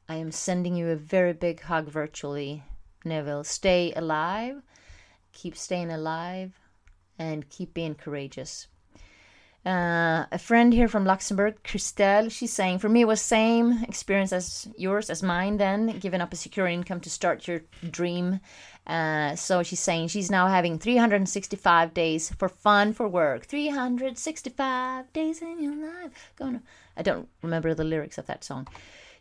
I 0.09 0.17
am 0.17 0.31
sending 0.31 0.77
you 0.77 0.89
a 0.89 0.97
very 0.97 1.33
big 1.33 1.62
hug 1.62 1.89
virtually, 1.89 2.62
Neville. 3.05 3.45
Stay 3.45 3.93
alive, 3.95 4.62
keep 5.33 5.57
staying 5.57 5.91
alive, 5.91 6.53
and 7.19 7.49
keep 7.49 7.75
being 7.75 7.95
courageous. 7.95 8.69
Uh, 9.64 10.26
a 10.33 10.38
friend 10.38 10.75
here 10.75 10.88
from 10.88 11.04
Luxembourg, 11.04 11.62
Christelle, 11.62 12.33
she's 12.33 12.52
saying, 12.52 12.81
for 12.81 12.88
me, 12.88 13.02
it 13.02 13.07
was 13.07 13.21
same 13.21 13.85
experience 13.85 14.33
as 14.33 14.66
yours, 14.76 15.09
as 15.09 15.23
mine. 15.23 15.57
Then 15.57 15.99
giving 16.00 16.21
up 16.21 16.33
a 16.33 16.37
secure 16.37 16.66
income 16.66 17.00
to 17.00 17.11
start 17.11 17.47
your 17.47 17.62
dream. 17.88 18.40
Uh, 18.88 19.37
so 19.37 19.62
she's 19.62 19.78
saying 19.78 20.09
she's 20.09 20.33
now 20.33 20.49
having 20.49 20.81
365 20.81 21.95
days 21.95 22.31
for 22.38 22.49
fun 22.49 22.92
for 22.92 23.07
work. 23.07 23.47
365 23.47 25.12
days 25.12 25.40
in 25.40 25.62
your 25.62 25.76
life. 25.76 26.33
Going. 26.37 26.61
I 26.97 27.02
don't 27.02 27.28
remember 27.42 27.73
the 27.73 27.85
lyrics 27.85 28.19
of 28.19 28.26
that 28.26 28.42
song. 28.42 28.66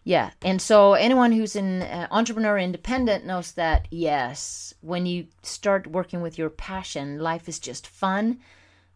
Yeah, 0.04 0.32
and 0.42 0.60
so 0.60 0.94
anyone 0.94 1.32
who's 1.32 1.56
an 1.56 1.84
uh, 1.84 2.08
entrepreneur 2.10 2.58
independent 2.58 3.24
knows 3.24 3.52
that 3.52 3.88
yes, 3.92 4.74
when 4.82 5.06
you 5.06 5.28
start 5.44 5.86
working 5.86 6.22
with 6.22 6.40
your 6.40 6.50
passion, 6.50 7.20
life 7.20 7.48
is 7.48 7.60
just 7.60 7.86
fun 7.86 8.40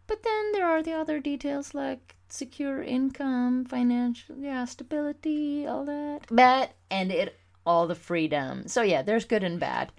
but 0.06 0.22
then 0.22 0.52
there 0.52 0.66
are 0.66 0.82
the 0.82 0.92
other 0.92 1.20
details 1.20 1.74
like 1.74 2.16
secure 2.28 2.82
income, 2.82 3.64
financial, 3.64 4.36
yeah, 4.38 4.64
stability, 4.64 5.66
all 5.66 5.84
that. 5.84 6.20
But 6.30 6.72
and 6.90 7.12
it 7.12 7.38
all 7.64 7.86
the 7.86 7.94
freedom. 7.94 8.68
So 8.68 8.82
yeah, 8.82 9.02
there's 9.02 9.24
good 9.24 9.42
and 9.42 9.58
bad. 9.58 9.92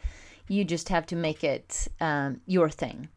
You 0.47 0.63
just 0.63 0.89
have 0.89 1.05
to 1.07 1.15
make 1.15 1.43
it 1.43 1.87
um, 1.99 2.41
your 2.45 2.69
thing. 2.69 3.09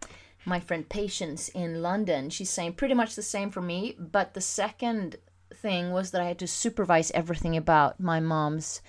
My 0.44 0.58
friend 0.58 0.88
Patience 0.88 1.48
in 1.50 1.82
London, 1.82 2.30
she's 2.30 2.50
saying 2.50 2.72
pretty 2.72 2.94
much 2.94 3.14
the 3.14 3.22
same 3.22 3.50
for 3.50 3.60
me. 3.60 3.94
But 3.98 4.34
the 4.34 4.40
second 4.40 5.16
thing 5.54 5.92
was 5.92 6.10
that 6.10 6.20
I 6.20 6.26
had 6.26 6.38
to 6.40 6.46
supervise 6.46 7.10
everything 7.12 7.56
about 7.56 8.00
my 8.00 8.18
mom's 8.20 8.80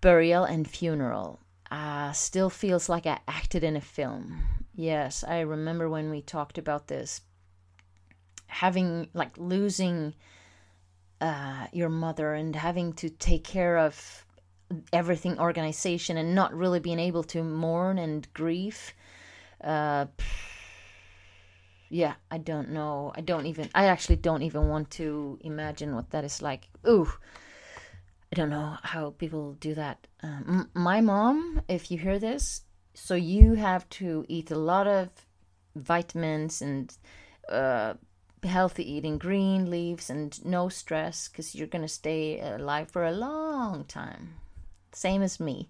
burial 0.00 0.44
and 0.44 0.68
funeral. 0.68 1.40
Uh, 1.70 2.12
still 2.12 2.50
feels 2.50 2.88
like 2.88 3.06
I 3.06 3.20
acted 3.28 3.62
in 3.62 3.76
a 3.76 3.80
film. 3.80 4.42
Yes, 4.80 5.24
I 5.24 5.40
remember 5.40 5.90
when 5.90 6.08
we 6.08 6.22
talked 6.22 6.56
about 6.56 6.88
this. 6.88 7.20
Having, 8.46 9.10
like, 9.12 9.36
losing 9.36 10.14
uh, 11.20 11.66
your 11.70 11.90
mother 11.90 12.32
and 12.32 12.56
having 12.56 12.94
to 12.94 13.10
take 13.10 13.44
care 13.44 13.76
of 13.76 14.24
everything 14.90 15.38
organization 15.38 16.16
and 16.16 16.34
not 16.34 16.54
really 16.54 16.80
being 16.80 16.98
able 16.98 17.22
to 17.24 17.44
mourn 17.44 17.98
and 17.98 18.26
grieve. 18.32 18.94
Uh, 19.62 20.06
yeah, 21.90 22.14
I 22.30 22.38
don't 22.38 22.70
know. 22.70 23.12
I 23.14 23.20
don't 23.20 23.44
even, 23.44 23.68
I 23.74 23.84
actually 23.84 24.16
don't 24.16 24.42
even 24.44 24.66
want 24.70 24.90
to 24.92 25.38
imagine 25.42 25.94
what 25.94 26.08
that 26.12 26.24
is 26.24 26.40
like. 26.40 26.68
Ooh. 26.88 27.12
I 28.32 28.34
don't 28.34 28.48
know 28.48 28.78
how 28.82 29.10
people 29.10 29.52
do 29.60 29.74
that. 29.74 30.06
Um, 30.22 30.70
my 30.72 31.02
mom, 31.02 31.60
if 31.68 31.90
you 31.90 31.98
hear 31.98 32.18
this, 32.18 32.62
so 32.94 33.14
you 33.14 33.54
have 33.54 33.88
to 33.90 34.24
eat 34.28 34.50
a 34.50 34.58
lot 34.58 34.86
of 34.86 35.08
vitamins 35.74 36.60
and 36.62 36.96
uh, 37.48 37.94
healthy 38.42 38.90
eating, 38.90 39.18
green 39.18 39.70
leaves, 39.70 40.10
and 40.10 40.44
no 40.44 40.68
stress 40.68 41.28
because 41.28 41.54
you're 41.54 41.66
going 41.66 41.82
to 41.82 41.88
stay 41.88 42.40
alive 42.40 42.90
for 42.90 43.04
a 43.04 43.12
long 43.12 43.84
time. 43.84 44.34
Same 44.92 45.22
as 45.22 45.40
me. 45.40 45.68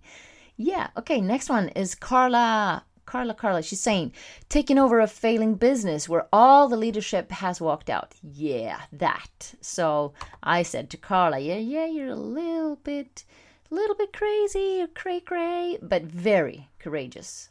Yeah, 0.56 0.88
okay, 0.96 1.20
next 1.20 1.48
one 1.48 1.68
is 1.70 1.94
Carla. 1.94 2.84
Carla, 3.06 3.34
Carla, 3.34 3.62
she's 3.62 3.80
saying, 3.80 4.12
taking 4.48 4.78
over 4.78 5.00
a 5.00 5.08
failing 5.08 5.56
business 5.56 6.08
where 6.08 6.28
all 6.32 6.68
the 6.68 6.76
leadership 6.76 7.32
has 7.32 7.60
walked 7.60 7.90
out. 7.90 8.14
Yeah, 8.22 8.82
that. 8.92 9.54
So 9.60 10.12
I 10.44 10.62
said 10.62 10.90
to 10.90 10.96
Carla, 10.96 11.40
yeah, 11.40 11.56
yeah, 11.56 11.86
you're 11.86 12.10
a 12.10 12.14
little 12.14 12.76
bit 12.76 13.24
a 13.70 13.74
little 13.74 13.96
bit 13.96 14.12
crazy 14.12 14.82
or 14.82 14.88
cray 14.88 15.20
cray, 15.20 15.78
but 15.80 16.02
very 16.02 16.68
courageous. 16.78 17.50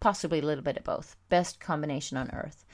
Possibly 0.00 0.40
a 0.40 0.46
little 0.46 0.64
bit 0.64 0.76
of 0.76 0.84
both. 0.84 1.16
Best 1.28 1.60
combination 1.60 2.16
on 2.16 2.30
earth. 2.32 2.64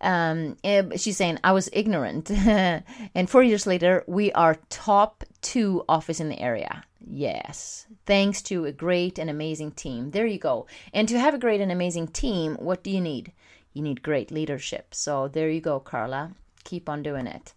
Um, 0.00 0.56
she's 0.96 1.16
saying, 1.16 1.38
I 1.42 1.52
was 1.52 1.70
ignorant. 1.72 2.30
and 2.30 3.30
four 3.30 3.42
years 3.42 3.66
later, 3.66 4.04
we 4.06 4.32
are 4.32 4.58
top 4.68 5.24
two 5.40 5.84
office 5.88 6.20
in 6.20 6.28
the 6.28 6.40
area. 6.40 6.84
Yes. 7.08 7.86
Thanks 8.04 8.42
to 8.42 8.64
a 8.64 8.72
great 8.72 9.18
and 9.18 9.30
amazing 9.30 9.72
team. 9.72 10.10
There 10.10 10.26
you 10.26 10.38
go. 10.38 10.66
And 10.92 11.08
to 11.08 11.18
have 11.18 11.34
a 11.34 11.38
great 11.38 11.60
and 11.60 11.70
amazing 11.72 12.08
team, 12.08 12.56
what 12.56 12.82
do 12.82 12.90
you 12.90 13.00
need? 13.00 13.32
You 13.72 13.82
need 13.82 14.02
great 14.02 14.30
leadership. 14.30 14.94
So 14.94 15.28
there 15.28 15.50
you 15.50 15.60
go, 15.60 15.78
Carla. 15.80 16.32
Keep 16.64 16.88
on 16.88 17.02
doing 17.02 17.26
it. 17.26 17.54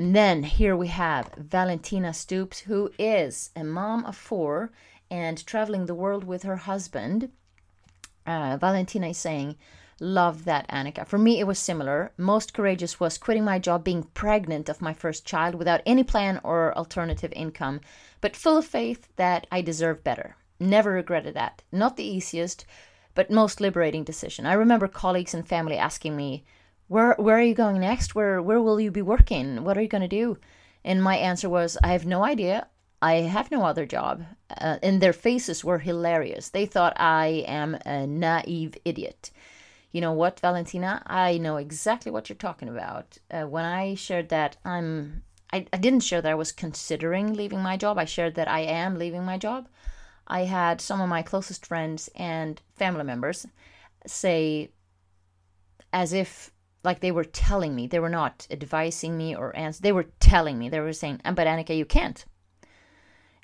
And 0.00 0.16
then 0.16 0.44
here 0.44 0.74
we 0.74 0.88
have 0.88 1.34
Valentina 1.36 2.14
Stoops, 2.14 2.60
who 2.60 2.90
is 2.98 3.50
a 3.54 3.62
mom 3.62 4.06
of 4.06 4.16
four 4.16 4.72
and 5.10 5.44
traveling 5.44 5.84
the 5.84 5.94
world 5.94 6.24
with 6.24 6.42
her 6.44 6.56
husband. 6.56 7.30
Uh, 8.24 8.56
Valentina 8.58 9.08
is 9.08 9.18
saying, 9.18 9.56
Love 10.00 10.46
that, 10.46 10.66
Annika. 10.68 11.06
For 11.06 11.18
me, 11.18 11.38
it 11.38 11.46
was 11.46 11.58
similar. 11.58 12.12
Most 12.16 12.54
courageous 12.54 12.98
was 12.98 13.18
quitting 13.18 13.44
my 13.44 13.58
job, 13.58 13.84
being 13.84 14.04
pregnant 14.14 14.70
of 14.70 14.80
my 14.80 14.94
first 14.94 15.26
child 15.26 15.54
without 15.54 15.82
any 15.84 16.02
plan 16.02 16.40
or 16.42 16.74
alternative 16.78 17.34
income, 17.36 17.82
but 18.22 18.34
full 18.34 18.56
of 18.56 18.64
faith 18.64 19.06
that 19.16 19.46
I 19.52 19.60
deserve 19.60 20.02
better. 20.02 20.34
Never 20.58 20.92
regretted 20.92 21.34
that. 21.34 21.60
Not 21.70 21.98
the 21.98 22.04
easiest, 22.04 22.64
but 23.14 23.30
most 23.30 23.60
liberating 23.60 24.04
decision. 24.04 24.46
I 24.46 24.54
remember 24.54 24.88
colleagues 24.88 25.34
and 25.34 25.46
family 25.46 25.76
asking 25.76 26.16
me, 26.16 26.42
where 26.90 27.14
where 27.18 27.38
are 27.38 27.42
you 27.42 27.54
going 27.54 27.78
next? 27.80 28.16
Where 28.16 28.42
where 28.42 28.60
will 28.60 28.80
you 28.80 28.90
be 28.90 29.00
working? 29.00 29.62
What 29.62 29.78
are 29.78 29.80
you 29.80 29.86
going 29.86 30.02
to 30.02 30.08
do? 30.08 30.38
And 30.84 31.00
my 31.00 31.16
answer 31.16 31.48
was, 31.48 31.78
I 31.84 31.92
have 31.92 32.04
no 32.04 32.24
idea. 32.24 32.66
I 33.00 33.14
have 33.36 33.52
no 33.52 33.64
other 33.64 33.86
job. 33.86 34.24
Uh, 34.50 34.78
and 34.82 35.00
their 35.00 35.12
faces 35.12 35.64
were 35.64 35.78
hilarious. 35.78 36.48
They 36.48 36.66
thought 36.66 37.00
I 37.00 37.44
am 37.46 37.76
a 37.86 38.08
naive 38.08 38.74
idiot. 38.84 39.30
You 39.92 40.00
know 40.00 40.12
what, 40.12 40.40
Valentina? 40.40 41.00
I 41.06 41.38
know 41.38 41.58
exactly 41.58 42.10
what 42.10 42.28
you're 42.28 42.36
talking 42.36 42.68
about. 42.68 43.18
Uh, 43.30 43.42
when 43.42 43.64
I 43.64 43.94
shared 43.94 44.28
that 44.30 44.56
I'm, 44.64 45.22
I, 45.52 45.66
I 45.72 45.76
didn't 45.76 46.00
share 46.00 46.20
that 46.20 46.32
I 46.32 46.42
was 46.42 46.50
considering 46.50 47.34
leaving 47.34 47.60
my 47.60 47.76
job. 47.76 47.98
I 47.98 48.04
shared 48.04 48.34
that 48.34 48.48
I 48.48 48.60
am 48.60 48.98
leaving 48.98 49.24
my 49.24 49.38
job. 49.38 49.68
I 50.26 50.40
had 50.40 50.80
some 50.80 51.00
of 51.00 51.08
my 51.08 51.22
closest 51.22 51.66
friends 51.66 52.10
and 52.16 52.60
family 52.74 53.04
members 53.04 53.46
say, 54.06 54.72
as 55.92 56.12
if 56.12 56.50
like 56.82 57.00
they 57.00 57.12
were 57.12 57.24
telling 57.24 57.74
me. 57.74 57.86
They 57.86 57.98
were 57.98 58.08
not 58.08 58.46
advising 58.50 59.16
me 59.16 59.34
or 59.34 59.56
answer 59.56 59.82
they 59.82 59.92
were 59.92 60.06
telling 60.20 60.58
me. 60.58 60.68
They 60.68 60.80
were 60.80 60.92
saying 60.92 61.20
but 61.24 61.46
annika 61.46 61.76
you 61.76 61.84
can't. 61.84 62.24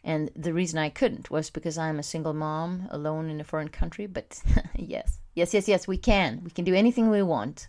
And 0.04 0.30
the 0.36 0.52
reason 0.52 0.78
i 0.78 0.88
couldn't 0.88 1.30
was 1.30 1.50
because 1.50 1.76
i'm 1.76 1.98
a 1.98 2.02
single 2.02 2.34
mom 2.34 2.88
alone 2.90 3.28
in 3.28 3.40
a 3.40 3.44
foreign 3.44 3.68
country 3.68 4.06
but 4.06 4.40
yes 4.76 5.18
yes 5.34 5.52
yes 5.54 5.68
yes 5.68 5.88
we 5.88 5.96
can. 5.96 6.42
We 6.44 6.50
can 6.50 6.64
do 6.64 6.74
anything 6.74 7.10
we 7.10 7.22
want. 7.22 7.68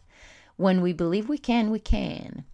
When 0.55 0.81
we 0.81 0.93
believe 0.93 1.29
we 1.29 1.37
can 1.37 1.71
we 1.71 1.79
can. 1.79 2.45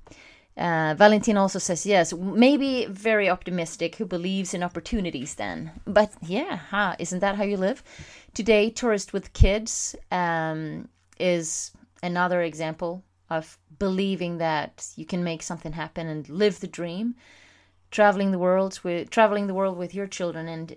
Uh, 0.56 0.94
Valentin 0.96 1.36
also 1.36 1.58
says 1.58 1.84
yes, 1.86 2.14
maybe 2.14 2.86
very 2.86 3.28
optimistic 3.28 3.96
who 3.96 4.06
believes 4.06 4.54
in 4.54 4.62
opportunities 4.62 5.34
then. 5.34 5.72
But 5.86 6.14
yeah, 6.22 6.58
huh, 6.70 6.96
isn't 7.00 7.22
that 7.22 7.38
how 7.38 7.44
you 7.44 7.58
live? 7.58 7.82
Today, 8.36 8.70
Tourist 8.70 9.14
with 9.14 9.34
Kids 9.34 9.96
um, 10.12 10.90
is 11.20 11.72
another 12.04 12.42
example 12.44 13.04
of 13.30 13.58
believing 13.80 14.38
that 14.38 14.88
you 14.96 15.06
can 15.06 15.24
make 15.24 15.42
something 15.42 15.72
happen 15.72 16.08
and 16.08 16.30
live 16.30 16.60
the 16.60 16.68
dream 16.68 17.16
traveling 17.90 18.32
the 18.32 18.40
world 18.40 18.80
with 18.84 19.10
traveling 19.10 19.48
the 19.48 19.54
world 19.54 19.78
with 19.78 19.96
your 19.96 20.08
children 20.08 20.48
and 20.48 20.76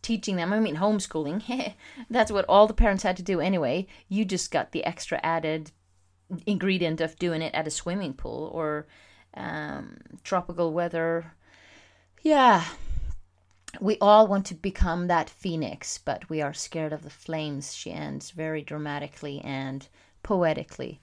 teaching 0.00 0.36
them 0.36 0.52
i 0.52 0.60
mean 0.60 0.76
homeschooling 0.76 1.74
that's 2.10 2.30
what 2.30 2.44
all 2.48 2.68
the 2.68 2.74
parents 2.74 3.02
had 3.02 3.16
to 3.16 3.22
do 3.22 3.40
anyway 3.40 3.84
you 4.08 4.24
just 4.24 4.52
got 4.52 4.70
the 4.70 4.84
extra 4.84 5.18
added 5.24 5.72
ingredient 6.46 7.00
of 7.00 7.18
doing 7.18 7.42
it 7.42 7.54
at 7.54 7.66
a 7.66 7.70
swimming 7.70 8.14
pool 8.14 8.50
or 8.52 8.86
um, 9.34 9.96
tropical 10.22 10.72
weather. 10.72 11.32
Yeah, 12.22 12.64
we 13.80 13.96
all 14.00 14.26
want 14.26 14.46
to 14.46 14.54
become 14.54 15.06
that 15.08 15.30
phoenix, 15.30 15.98
but 15.98 16.28
we 16.28 16.40
are 16.40 16.52
scared 16.52 16.92
of 16.92 17.02
the 17.02 17.10
flames. 17.10 17.74
She 17.74 17.92
ends 17.92 18.30
very 18.30 18.62
dramatically 18.62 19.40
and 19.42 19.88
poetically. 20.22 21.00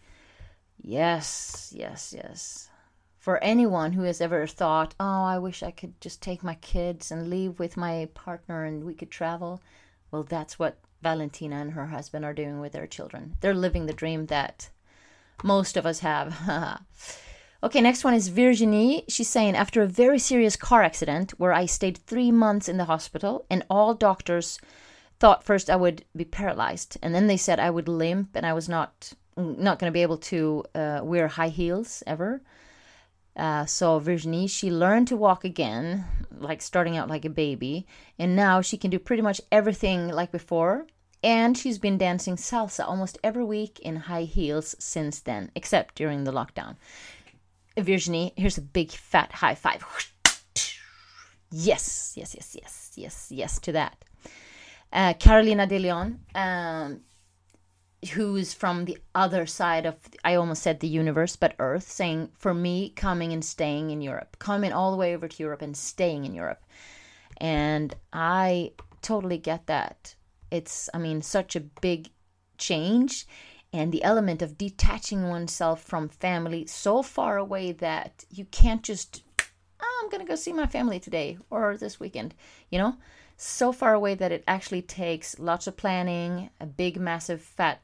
Yes, 0.81 1.73
yes, 1.75 2.13
yes. 2.15 2.69
For 3.17 3.43
anyone 3.43 3.91
who 3.93 4.03
has 4.03 4.21
ever 4.21 4.47
thought, 4.47 4.95
oh, 4.99 5.23
I 5.23 5.37
wish 5.37 5.61
I 5.61 5.71
could 5.71 5.99
just 5.99 6.21
take 6.21 6.43
my 6.43 6.55
kids 6.55 7.11
and 7.11 7.29
leave 7.29 7.59
with 7.59 7.75
my 7.75 8.07
partner 8.13 8.63
and 8.63 8.83
we 8.85 8.93
could 8.93 9.11
travel, 9.11 9.61
well, 10.09 10.23
that's 10.23 10.57
what 10.57 10.77
Valentina 11.01 11.57
and 11.57 11.71
her 11.73 11.87
husband 11.87 12.25
are 12.25 12.33
doing 12.33 12.59
with 12.59 12.71
their 12.71 12.87
children. 12.87 13.35
They're 13.41 13.53
living 13.53 13.85
the 13.85 13.93
dream 13.93 14.27
that 14.27 14.69
most 15.43 15.77
of 15.77 15.85
us 15.85 15.99
have. 15.99 16.81
okay, 17.63 17.81
next 17.81 18.03
one 18.03 18.13
is 18.13 18.29
Virginie. 18.29 19.03
She's 19.07 19.29
saying, 19.29 19.55
after 19.55 19.81
a 19.81 19.87
very 19.87 20.19
serious 20.19 20.55
car 20.55 20.83
accident 20.83 21.31
where 21.37 21.53
I 21.53 21.65
stayed 21.65 21.97
three 21.97 22.31
months 22.31 22.69
in 22.69 22.77
the 22.77 22.85
hospital, 22.85 23.45
and 23.49 23.65
all 23.69 23.93
doctors 23.93 24.59
thought 25.19 25.43
first 25.43 25.69
I 25.69 25.75
would 25.75 26.05
be 26.15 26.25
paralyzed, 26.25 26.97
and 27.01 27.13
then 27.13 27.27
they 27.27 27.37
said 27.37 27.59
I 27.59 27.69
would 27.69 27.87
limp 27.87 28.35
and 28.35 28.45
I 28.45 28.53
was 28.53 28.69
not 28.69 29.13
not 29.35 29.79
going 29.79 29.89
to 29.89 29.93
be 29.93 30.01
able 30.01 30.17
to 30.17 30.65
uh, 30.75 30.99
wear 31.01 31.27
high 31.29 31.47
heels 31.47 32.03
ever. 32.05 32.41
Uh, 33.35 33.65
so 33.65 33.99
Virginie, 33.99 34.47
she 34.47 34.69
learned 34.69 35.07
to 35.07 35.15
walk 35.15 35.45
again, 35.45 36.03
like 36.37 36.61
starting 36.61 36.97
out 36.97 37.07
like 37.07 37.23
a 37.23 37.29
baby, 37.29 37.87
and 38.17 38.35
now 38.35 38.59
she 38.59 38.77
can 38.77 38.89
do 38.89 38.99
pretty 38.99 39.21
much 39.21 39.39
everything 39.51 40.09
like 40.09 40.31
before. 40.31 40.87
And 41.23 41.57
she's 41.57 41.79
been 41.79 41.97
dancing 41.97 42.37
salsa 42.37 42.85
almost 42.85 43.17
every 43.23 43.43
week 43.43 43.79
in 43.79 43.95
high 43.95 44.23
heels 44.23 44.75
since 44.79 45.19
then, 45.19 45.51
except 45.55 45.95
during 45.95 46.23
the 46.23 46.31
lockdown. 46.31 46.75
Virginie, 47.77 48.33
here's 48.35 48.57
a 48.57 48.61
big 48.61 48.91
fat 48.91 49.31
high 49.31 49.55
five. 49.55 49.85
Yes, 51.51 52.13
yes, 52.15 52.35
yes, 52.35 52.55
yes, 52.59 52.91
yes, 52.95 53.27
yes 53.31 53.59
to 53.59 53.71
that. 53.71 54.05
Uh, 54.91 55.13
Carolina 55.13 55.67
De 55.67 55.77
Leon, 55.77 56.19
um, 56.33 57.01
who's 58.13 58.53
from 58.53 58.85
the 58.85 58.97
other 59.13 59.45
side 59.45 59.85
of 59.85 59.95
I 60.23 60.35
almost 60.35 60.63
said 60.63 60.79
the 60.79 60.87
universe, 60.87 61.35
but 61.35 61.55
Earth, 61.59 61.89
saying 61.89 62.31
for 62.37 62.53
me 62.53 62.89
coming 62.89 63.33
and 63.33 63.43
staying 63.43 63.91
in 63.91 64.01
Europe, 64.01 64.37
coming 64.39 64.73
all 64.73 64.91
the 64.91 64.97
way 64.97 65.13
over 65.13 65.27
to 65.27 65.43
Europe 65.43 65.61
and 65.61 65.75
staying 65.75 66.25
in 66.25 66.33
Europe. 66.33 66.63
And 67.37 67.95
I 68.11 68.71
totally 69.01 69.37
get 69.37 69.67
that. 69.67 70.15
It's 70.49 70.89
I 70.93 70.97
mean 70.97 71.21
such 71.21 71.55
a 71.55 71.61
big 71.61 72.09
change 72.57 73.27
and 73.71 73.91
the 73.91 74.03
element 74.03 74.41
of 74.41 74.57
detaching 74.57 75.29
oneself 75.29 75.83
from 75.83 76.09
family 76.09 76.65
so 76.65 77.03
far 77.03 77.37
away 77.37 77.71
that 77.71 78.25
you 78.29 78.45
can't 78.45 78.81
just 78.83 79.23
oh, 79.81 80.01
I'm 80.03 80.09
going 80.09 80.25
to 80.25 80.27
go 80.27 80.35
see 80.35 80.53
my 80.53 80.67
family 80.67 80.99
today 80.99 81.37
or 81.49 81.77
this 81.77 81.99
weekend, 81.99 82.33
you 82.69 82.77
know? 82.77 82.95
So 83.37 83.71
far 83.71 83.93
away 83.93 84.15
that 84.15 84.31
it 84.31 84.43
actually 84.47 84.81
takes 84.81 85.39
lots 85.39 85.65
of 85.65 85.77
planning, 85.77 86.49
a 86.59 86.65
big 86.65 86.99
massive 86.99 87.41
fat 87.41 87.81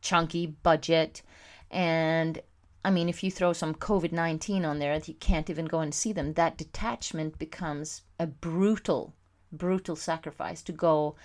chunky 0.00 0.46
budget. 0.46 1.22
And 1.70 2.40
I 2.84 2.90
mean, 2.90 3.08
if 3.08 3.22
you 3.22 3.30
throw 3.30 3.52
some 3.52 3.74
COVID 3.74 4.12
19 4.12 4.64
on 4.64 4.78
there, 4.78 5.00
you 5.04 5.14
can't 5.14 5.50
even 5.50 5.66
go 5.66 5.80
and 5.80 5.94
see 5.94 6.12
them. 6.12 6.32
That 6.32 6.58
detachment 6.58 7.38
becomes 7.38 8.02
a 8.18 8.26
brutal, 8.26 9.14
brutal 9.52 9.96
sacrifice 9.96 10.62
to 10.62 10.72
go 10.72 11.16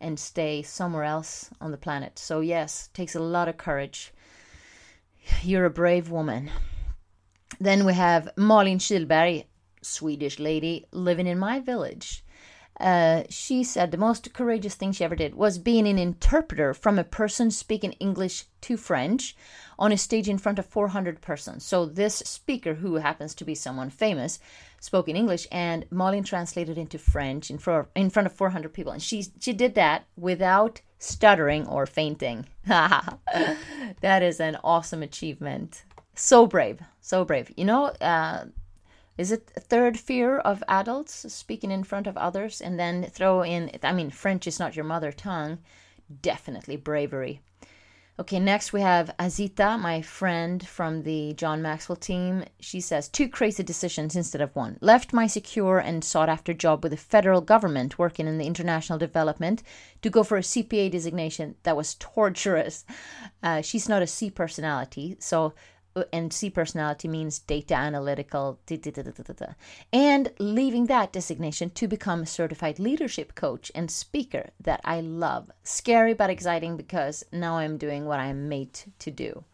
and 0.00 0.18
stay 0.18 0.62
somewhere 0.62 1.04
else 1.04 1.50
on 1.60 1.70
the 1.70 1.78
planet. 1.78 2.18
So, 2.18 2.40
yes, 2.40 2.88
takes 2.92 3.14
a 3.14 3.20
lot 3.20 3.48
of 3.48 3.56
courage. 3.56 4.12
You're 5.42 5.64
a 5.64 5.70
brave 5.70 6.10
woman. 6.10 6.50
Then 7.60 7.84
we 7.84 7.94
have 7.94 8.28
Malin 8.36 8.78
Kihlberg, 8.78 9.44
Swedish 9.82 10.38
lady 10.38 10.86
living 10.92 11.26
in 11.26 11.38
my 11.38 11.60
village. 11.60 12.24
Uh, 12.80 13.22
she 13.28 13.62
said 13.62 13.90
the 13.90 13.96
most 13.96 14.32
courageous 14.32 14.74
thing 14.74 14.90
she 14.90 15.04
ever 15.04 15.14
did 15.14 15.34
was 15.34 15.58
being 15.58 15.86
an 15.86 15.98
interpreter 15.98 16.74
from 16.74 16.98
a 16.98 17.04
person 17.04 17.50
speaking 17.50 17.92
English 17.92 18.46
to 18.62 18.76
French 18.76 19.36
on 19.78 19.92
a 19.92 19.96
stage 19.96 20.28
in 20.28 20.38
front 20.38 20.58
of 20.58 20.66
400 20.66 21.20
persons. 21.20 21.64
So 21.64 21.86
this 21.86 22.16
speaker, 22.16 22.74
who 22.74 22.96
happens 22.96 23.34
to 23.36 23.44
be 23.44 23.54
someone 23.54 23.90
famous, 23.90 24.40
spoke 24.80 25.08
in 25.08 25.16
English, 25.16 25.46
and 25.52 25.86
Malin 25.90 26.24
translated 26.24 26.76
into 26.76 26.98
French 26.98 27.48
in, 27.48 27.60
in 27.94 28.10
front 28.10 28.26
of 28.26 28.32
400 28.32 28.72
people, 28.72 28.92
and 28.92 29.02
she 29.02 29.26
she 29.38 29.52
did 29.52 29.76
that 29.76 30.06
without 30.16 30.80
stuttering 30.98 31.66
or 31.68 31.86
fainting. 31.86 32.46
that 32.66 34.22
is 34.22 34.40
an 34.40 34.58
awesome 34.64 35.02
achievement. 35.02 35.84
So 36.14 36.46
brave, 36.46 36.80
so 37.00 37.24
brave. 37.24 37.52
You 37.56 37.64
know. 37.64 37.86
Uh, 38.00 38.46
is 39.16 39.30
it 39.30 39.48
third 39.56 39.98
fear 39.98 40.38
of 40.38 40.64
adults 40.68 41.32
speaking 41.32 41.70
in 41.70 41.84
front 41.84 42.06
of 42.06 42.16
others 42.16 42.60
and 42.60 42.78
then 42.78 43.04
throw 43.04 43.42
in 43.42 43.70
i 43.82 43.92
mean 43.92 44.10
french 44.10 44.46
is 44.46 44.58
not 44.58 44.76
your 44.76 44.84
mother 44.84 45.12
tongue 45.12 45.58
definitely 46.22 46.76
bravery 46.76 47.40
okay 48.18 48.38
next 48.38 48.72
we 48.72 48.80
have 48.80 49.14
azita 49.18 49.78
my 49.78 50.02
friend 50.02 50.66
from 50.66 51.02
the 51.02 51.32
john 51.34 51.62
maxwell 51.62 51.96
team 51.96 52.44
she 52.60 52.80
says 52.80 53.08
two 53.08 53.28
crazy 53.28 53.62
decisions 53.62 54.14
instead 54.16 54.40
of 54.40 54.54
one 54.54 54.76
left 54.80 55.12
my 55.12 55.26
secure 55.26 55.78
and 55.78 56.04
sought 56.04 56.28
after 56.28 56.52
job 56.52 56.82
with 56.82 56.92
the 56.92 56.96
federal 56.96 57.40
government 57.40 57.98
working 57.98 58.26
in 58.26 58.38
the 58.38 58.46
international 58.46 58.98
development 58.98 59.62
to 60.02 60.10
go 60.10 60.22
for 60.22 60.36
a 60.36 60.42
cpa 60.42 60.90
designation 60.90 61.54
that 61.62 61.76
was 61.76 61.94
torturous 61.96 62.84
uh, 63.42 63.60
she's 63.60 63.88
not 63.88 64.02
a 64.02 64.06
c 64.06 64.30
personality 64.30 65.16
so 65.18 65.52
and 66.12 66.32
C 66.32 66.50
personality 66.50 67.08
means 67.08 67.38
data 67.38 67.74
analytical, 67.74 68.58
and 69.92 70.32
leaving 70.38 70.86
that 70.86 71.12
designation 71.12 71.70
to 71.70 71.88
become 71.88 72.22
a 72.22 72.26
certified 72.26 72.78
leadership 72.78 73.34
coach 73.34 73.70
and 73.74 73.90
speaker 73.90 74.50
that 74.60 74.80
I 74.84 75.00
love. 75.00 75.50
Scary 75.62 76.14
but 76.14 76.30
exciting 76.30 76.76
because 76.76 77.24
now 77.32 77.56
I'm 77.56 77.78
doing 77.78 78.06
what 78.06 78.20
I'm 78.20 78.48
made 78.48 78.78
to 78.98 79.10
do. 79.10 79.44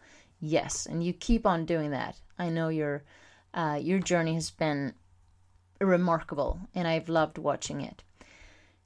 Yes, 0.41 0.87
and 0.87 1.05
you 1.05 1.13
keep 1.13 1.47
on 1.47 1.67
doing 1.67 1.91
that. 1.91 2.17
I 2.39 2.49
know 2.49 2.69
your 2.69 3.05
uh, 3.53 3.79
your 3.81 3.99
journey 3.99 4.35
has 4.35 4.51
been 4.51 4.95
remarkable, 5.81 6.61
and 6.75 6.89
I've 6.89 7.09
loved 7.09 7.37
watching 7.37 7.81
it. 7.81 8.03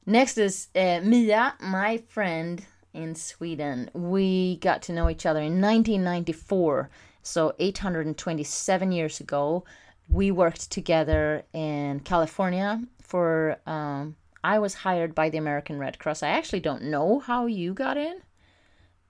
Next 0.06 0.38
is 0.38 0.68
uh, 0.74 1.00
Mia, 1.02 1.54
my 1.60 1.98
friend 2.08 2.64
in 2.92 3.14
Sweden. 3.14 3.90
We 3.94 4.56
got 4.58 4.82
to 4.82 4.92
know 4.92 5.08
each 5.08 5.26
other 5.26 5.40
in 5.40 5.60
1994 5.60 6.90
so 7.24 7.54
827 7.58 8.92
years 8.92 9.18
ago, 9.18 9.64
we 10.08 10.30
worked 10.30 10.70
together 10.70 11.42
in 11.52 12.00
California 12.00 12.82
for. 13.02 13.56
Um, 13.66 14.16
I 14.44 14.58
was 14.58 14.74
hired 14.74 15.14
by 15.14 15.30
the 15.30 15.38
American 15.38 15.78
Red 15.78 15.98
Cross. 15.98 16.22
I 16.22 16.28
actually 16.28 16.60
don't 16.60 16.82
know 16.82 17.18
how 17.18 17.46
you 17.46 17.72
got 17.72 17.96
in. 17.96 18.20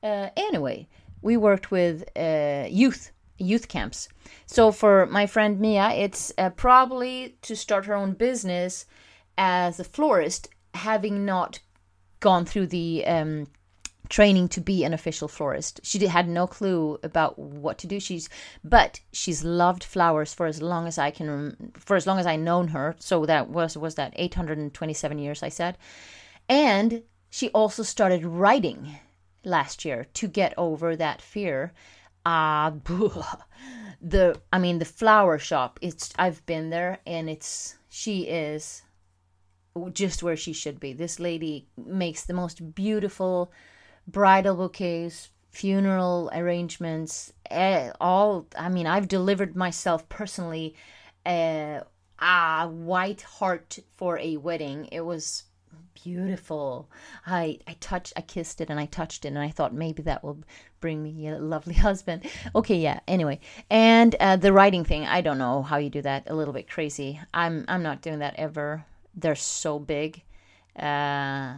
Uh, 0.00 0.30
anyway, 0.36 0.86
we 1.22 1.36
worked 1.36 1.72
with 1.72 2.04
uh, 2.16 2.66
youth 2.70 3.10
youth 3.36 3.66
camps. 3.66 4.08
So 4.46 4.70
for 4.70 5.06
my 5.06 5.26
friend 5.26 5.58
Mia, 5.58 5.90
it's 5.90 6.32
uh, 6.38 6.50
probably 6.50 7.36
to 7.42 7.56
start 7.56 7.86
her 7.86 7.94
own 7.94 8.12
business 8.12 8.86
as 9.36 9.80
a 9.80 9.84
florist, 9.84 10.48
having 10.72 11.24
not 11.24 11.58
gone 12.20 12.44
through 12.44 12.68
the 12.68 13.04
um, 13.06 13.48
training 14.14 14.46
to 14.46 14.60
be 14.60 14.84
an 14.84 14.94
official 14.94 15.26
florist. 15.26 15.80
She 15.82 16.06
had 16.06 16.28
no 16.28 16.46
clue 16.46 17.00
about 17.02 17.36
what 17.36 17.78
to 17.78 17.88
do. 17.88 17.98
She's 17.98 18.28
but 18.62 19.00
she's 19.12 19.42
loved 19.42 19.82
flowers 19.82 20.32
for 20.32 20.46
as 20.46 20.62
long 20.62 20.86
as 20.86 20.98
I 20.98 21.10
can 21.10 21.72
for 21.76 21.96
as 21.96 22.06
long 22.06 22.20
as 22.20 22.26
I 22.26 22.36
known 22.36 22.68
her. 22.68 22.94
So 23.00 23.26
that 23.26 23.50
was 23.50 23.76
was 23.76 23.96
that 23.96 24.12
827 24.14 25.18
years 25.18 25.42
I 25.42 25.48
said. 25.48 25.76
And 26.48 27.02
she 27.28 27.48
also 27.50 27.82
started 27.82 28.24
writing 28.24 29.00
last 29.44 29.84
year 29.84 30.06
to 30.14 30.28
get 30.28 30.54
over 30.56 30.94
that 30.94 31.20
fear. 31.20 31.72
Ah, 32.24 32.72
Uh 32.86 33.36
the 34.00 34.40
I 34.52 34.58
mean 34.60 34.78
the 34.78 34.94
flower 35.00 35.40
shop. 35.40 35.80
It's 35.82 36.14
I've 36.16 36.46
been 36.46 36.70
there 36.70 37.00
and 37.04 37.28
it's 37.28 37.74
she 37.88 38.16
is 38.28 38.82
just 39.92 40.22
where 40.22 40.36
she 40.36 40.52
should 40.52 40.78
be. 40.78 40.92
This 40.92 41.18
lady 41.18 41.66
makes 41.76 42.22
the 42.22 42.40
most 42.42 42.74
beautiful 42.76 43.50
bridal 44.06 44.56
bouquets, 44.56 45.30
funeral 45.50 46.30
arrangements, 46.32 47.32
eh, 47.50 47.90
all. 48.00 48.46
I 48.56 48.68
mean, 48.68 48.86
I've 48.86 49.08
delivered 49.08 49.56
myself 49.56 50.08
personally 50.08 50.74
a, 51.26 51.82
a 52.18 52.68
white 52.68 53.22
heart 53.22 53.78
for 53.96 54.18
a 54.18 54.36
wedding. 54.36 54.88
It 54.90 55.02
was 55.02 55.44
beautiful. 55.94 56.90
I 57.26 57.58
I 57.66 57.76
touched, 57.80 58.12
I 58.16 58.20
kissed 58.20 58.60
it, 58.60 58.70
and 58.70 58.78
I 58.78 58.86
touched 58.86 59.24
it, 59.24 59.28
and 59.28 59.38
I 59.38 59.50
thought 59.50 59.72
maybe 59.72 60.02
that 60.02 60.22
will 60.24 60.38
bring 60.80 61.02
me 61.02 61.28
a 61.28 61.38
lovely 61.38 61.74
husband. 61.88 62.24
Okay, 62.54 62.76
yeah. 62.76 63.00
Anyway, 63.08 63.40
and 63.70 64.14
uh, 64.20 64.36
the 64.36 64.52
writing 64.52 64.84
thing, 64.84 65.06
I 65.06 65.20
don't 65.20 65.38
know 65.38 65.62
how 65.62 65.76
you 65.78 65.90
do 65.90 66.02
that. 66.02 66.24
A 66.28 66.34
little 66.34 66.54
bit 66.54 66.68
crazy. 66.68 67.20
I'm 67.32 67.64
I'm 67.68 67.82
not 67.82 68.02
doing 68.02 68.18
that 68.18 68.34
ever. 68.36 68.84
They're 69.14 69.36
so 69.36 69.78
big. 69.78 70.22
Uh, 70.76 71.54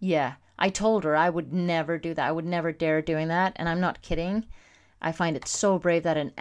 yeah. 0.00 0.34
I 0.58 0.70
told 0.70 1.04
her 1.04 1.14
I 1.14 1.30
would 1.30 1.52
never 1.52 1.98
do 1.98 2.14
that. 2.14 2.26
I 2.26 2.32
would 2.32 2.46
never 2.46 2.72
dare 2.72 3.02
doing 3.02 3.28
that, 3.28 3.52
and 3.56 3.68
I'm 3.68 3.80
not 3.80 4.02
kidding. 4.02 4.46
I 5.00 5.12
find 5.12 5.36
it 5.36 5.46
so 5.46 5.78
brave 5.78 6.04
that 6.04 6.16
an 6.16 6.32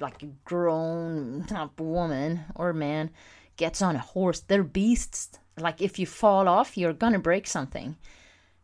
like 0.00 0.22
a 0.22 0.26
grown 0.44 1.46
woman 1.78 2.40
or 2.56 2.72
man 2.72 3.10
gets 3.56 3.80
on 3.80 3.96
a 3.96 4.00
horse. 4.00 4.40
They're 4.40 4.64
beasts. 4.64 5.38
Like 5.56 5.80
if 5.80 5.98
you 5.98 6.06
fall 6.06 6.48
off, 6.48 6.76
you're 6.76 6.92
gonna 6.92 7.18
break 7.18 7.46
something. 7.46 7.96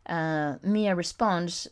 Uh, 0.06 0.56
Mia 0.62 0.94
responds, 0.94 1.68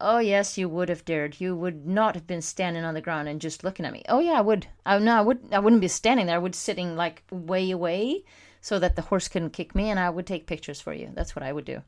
"Oh 0.00 0.18
yes, 0.18 0.58
you 0.58 0.68
would 0.68 0.88
have 0.88 1.04
dared. 1.04 1.40
You 1.40 1.54
would 1.54 1.86
not 1.86 2.14
have 2.14 2.26
been 2.26 2.42
standing 2.42 2.84
on 2.84 2.94
the 2.94 3.00
ground 3.00 3.28
and 3.28 3.40
just 3.40 3.62
looking 3.62 3.86
at 3.86 3.92
me. 3.92 4.02
Oh 4.08 4.20
yeah, 4.20 4.38
I 4.38 4.40
would. 4.40 4.66
I 4.84 4.98
no, 4.98 5.16
I 5.16 5.20
would. 5.20 5.40
I 5.52 5.60
wouldn't 5.60 5.82
be 5.82 5.88
standing 5.88 6.26
there. 6.26 6.36
I 6.36 6.40
would 6.40 6.54
sitting 6.54 6.96
like 6.96 7.22
way 7.30 7.70
away." 7.70 8.24
So 8.68 8.78
that 8.78 8.96
the 8.96 9.02
horse 9.02 9.28
couldn't 9.28 9.54
kick 9.54 9.74
me 9.74 9.88
and 9.88 9.98
I 9.98 10.10
would 10.10 10.26
take 10.26 10.46
pictures 10.46 10.78
for 10.78 10.92
you. 10.92 11.10
That's 11.14 11.34
what 11.34 11.42
I 11.42 11.54
would 11.54 11.64
do. 11.64 11.78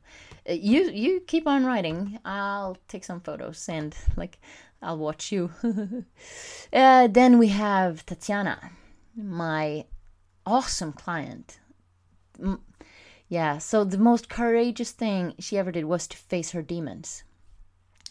Uh, 0.49 0.53
you 0.53 0.89
you 0.89 1.19
keep 1.19 1.45
on 1.45 1.63
riding. 1.63 2.17
I'll 2.25 2.75
take 2.87 3.03
some 3.03 3.21
photos 3.21 3.69
and 3.69 3.95
like 4.17 4.39
I'll 4.81 4.97
watch 4.97 5.31
you. 5.31 5.51
uh, 6.73 7.07
then 7.07 7.37
we 7.37 7.49
have 7.49 8.03
Tatiana, 8.05 8.71
my 9.15 9.85
awesome 10.43 10.93
client. 10.93 11.59
Yeah, 13.29 13.59
so 13.59 13.83
the 13.83 13.99
most 13.99 14.27
courageous 14.27 14.91
thing 14.91 15.35
she 15.37 15.59
ever 15.59 15.71
did 15.71 15.85
was 15.85 16.07
to 16.07 16.17
face 16.17 16.51
her 16.51 16.63
demons. 16.63 17.23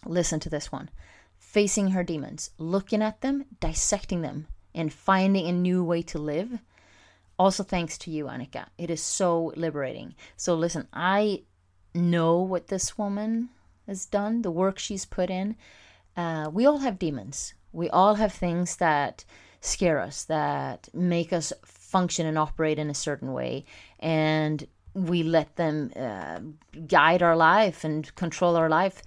Listen 0.07 0.39
to 0.41 0.49
this 0.49 0.71
one 0.71 0.91
facing 1.39 1.89
her 1.91 2.05
demons, 2.05 2.51
looking 2.59 3.03
at 3.03 3.21
them, 3.21 3.45
dissecting 3.59 4.23
them, 4.23 4.47
and 4.73 4.93
finding 4.93 5.49
a 5.49 5.53
new 5.53 5.83
way 5.83 6.03
to 6.03 6.19
live. 6.19 6.61
Also, 7.41 7.65
thanks 7.65 7.97
to 7.97 8.11
you, 8.11 8.27
Annika. 8.27 8.67
It 8.77 8.91
is 8.91 9.03
so 9.03 9.55
liberating. 9.57 10.15
So, 10.37 10.55
listen, 10.55 10.87
I 10.93 11.45
know 11.95 12.39
what 12.39 12.67
this 12.67 12.99
woman 12.99 13.49
has 13.87 14.05
done, 14.05 14.43
the 14.43 14.51
work 14.51 14.79
she's 14.79 15.07
put 15.07 15.31
in. 15.31 15.57
Uh, 16.15 16.51
we 16.53 16.67
all 16.67 16.81
have 16.81 16.99
demons. 16.99 17.55
We 17.73 17.89
all 17.89 18.17
have 18.17 18.35
things 18.35 18.77
that 18.77 19.25
scare 19.63 20.01
us, 20.01 20.25
that 20.25 20.91
make 20.93 21.33
us 21.33 21.51
function 21.65 22.27
and 22.27 22.37
operate 22.37 22.79
in 22.79 22.91
a 22.91 22.95
certain 23.09 23.33
way. 23.33 23.65
And 23.99 24.67
we 24.93 25.23
let 25.23 25.57
them 25.57 25.93
uh, 25.97 26.41
guide 26.87 27.23
our 27.23 27.37
life 27.37 27.85
and 27.85 28.15
control 28.17 28.55
our 28.55 28.69
life. 28.69 29.03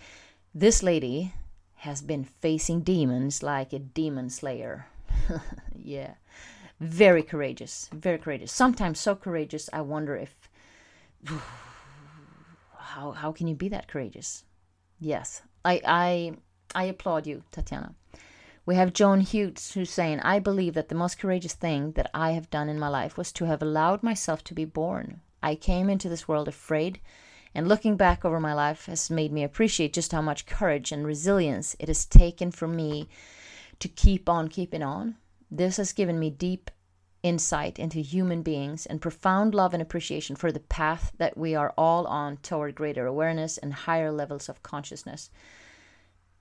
This 0.56 0.82
lady 0.82 1.36
has 1.76 2.02
been 2.02 2.24
facing 2.24 2.82
demons 2.82 3.44
like 3.44 3.74
a 3.74 3.78
demon 3.78 4.32
slayer. 4.32 4.88
yeah. 5.76 6.16
Very 6.80 7.24
courageous. 7.24 7.90
Very 7.94 8.18
courageous. 8.18 8.52
Sometimes 8.52 9.00
so 9.00 9.16
courageous, 9.16 9.70
I 9.72 9.82
wonder 9.82 10.16
if. 10.16 10.50
how, 12.78 13.12
how 13.12 13.32
can 13.32 13.48
you 13.48 13.56
be 13.56 13.70
that 13.70 13.88
courageous? 13.88 14.44
Yes. 15.00 15.42
I, 15.66 15.82
I 15.86 16.34
I 16.76 16.86
applaud 16.86 17.28
you, 17.28 17.44
Tatiana. 17.52 17.94
We 18.66 18.76
have 18.76 18.94
Joan 18.94 19.22
Hughes 19.22 19.74
who's 19.74 19.92
saying, 19.92 20.22
I 20.22 20.40
believe 20.40 20.74
that 20.74 20.90
the 20.90 20.96
most 20.96 21.20
courageous 21.20 21.54
thing 21.54 21.92
that 21.92 22.10
I 22.14 22.32
have 22.32 22.50
done 22.50 22.70
in 22.70 22.80
my 22.80 22.88
life 22.88 23.18
was 23.18 23.32
to 23.34 23.46
have 23.46 23.62
allowed 23.62 24.02
myself 24.02 24.44
to 24.46 24.54
be 24.54 24.66
born. 24.66 25.22
I 25.42 25.56
came 25.56 25.90
into 25.90 26.10
this 26.10 26.28
world 26.28 26.48
afraid, 26.48 27.00
and 27.54 27.68
looking 27.68 27.98
back 27.98 28.24
over 28.24 28.40
my 28.40 28.54
life 28.54 28.86
has 28.86 29.10
made 29.10 29.32
me 29.32 29.44
appreciate 29.44 29.94
just 29.94 30.14
how 30.14 30.22
much 30.22 30.46
courage 30.46 30.92
and 30.92 31.06
resilience 31.06 31.76
it 31.78 31.90
has 31.90 32.06
taken 32.06 32.52
for 32.52 32.68
me 32.68 33.10
to 33.80 33.88
keep 33.90 34.30
on 34.30 34.48
keeping 34.48 34.82
on. 34.82 35.16
This 35.56 35.78
has 35.78 35.94
given 35.94 36.18
me 36.18 36.32
deep 36.32 36.72
insight 37.22 37.78
into 37.78 38.00
human 38.00 38.42
beings 38.42 38.88
and 38.88 39.00
profound 39.00 39.54
love 39.54 39.74
and 39.74 39.82
appreciation 39.82 40.36
for 40.36 40.52
the 40.52 40.60
path 40.60 41.12
that 41.18 41.38
we 41.38 41.54
are 41.54 41.74
all 41.78 42.08
on 42.08 42.38
toward 42.38 42.74
greater 42.74 43.06
awareness 43.06 43.60
and 43.60 43.74
higher 43.74 44.12
levels 44.12 44.50
of 44.50 44.64
consciousness 44.64 45.30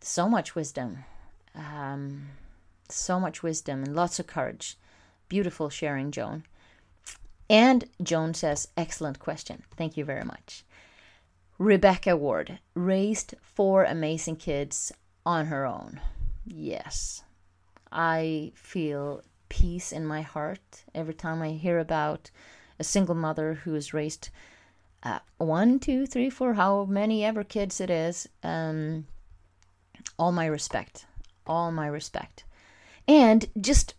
so 0.00 0.28
much 0.28 0.54
wisdom, 0.54 1.04
um, 1.54 2.28
so 2.88 3.20
much 3.20 3.42
wisdom 3.42 3.82
and 3.82 3.94
lots 3.94 4.18
of 4.18 4.26
courage. 4.26 4.76
Beautiful 5.28 5.70
sharing, 5.70 6.10
Joan. 6.10 6.44
And 7.48 7.84
Joan 8.02 8.34
says, 8.34 8.68
excellent 8.76 9.18
question. 9.18 9.62
Thank 9.76 9.96
you 9.96 10.04
very 10.04 10.24
much. 10.24 10.64
Rebecca 11.58 12.16
Ward 12.16 12.58
raised 12.74 13.34
four 13.42 13.84
amazing 13.84 14.36
kids 14.36 14.90
on 15.24 15.46
her 15.46 15.64
own. 15.64 16.00
Yes. 16.44 17.22
I 17.92 18.52
feel 18.54 19.22
peace 19.48 19.92
in 19.92 20.06
my 20.06 20.22
heart 20.22 20.84
every 20.94 21.14
time 21.14 21.42
I 21.42 21.50
hear 21.50 21.78
about 21.78 22.30
a 22.78 22.84
single 22.84 23.14
mother 23.14 23.54
who 23.54 23.74
has 23.74 23.92
raised 23.92 24.30
uh, 25.02 25.18
one, 25.38 25.78
two, 25.78 26.06
three, 26.06 26.30
four, 26.30 26.54
how 26.54 26.84
many 26.84 27.24
ever 27.24 27.44
kids 27.44 27.80
it 27.80 27.90
is. 27.90 28.28
Um, 28.42 29.06
all 30.18 30.32
my 30.32 30.46
respect. 30.46 31.06
All 31.46 31.72
my 31.72 31.86
respect. 31.86 32.44
And 33.08 33.46
just 33.60 33.94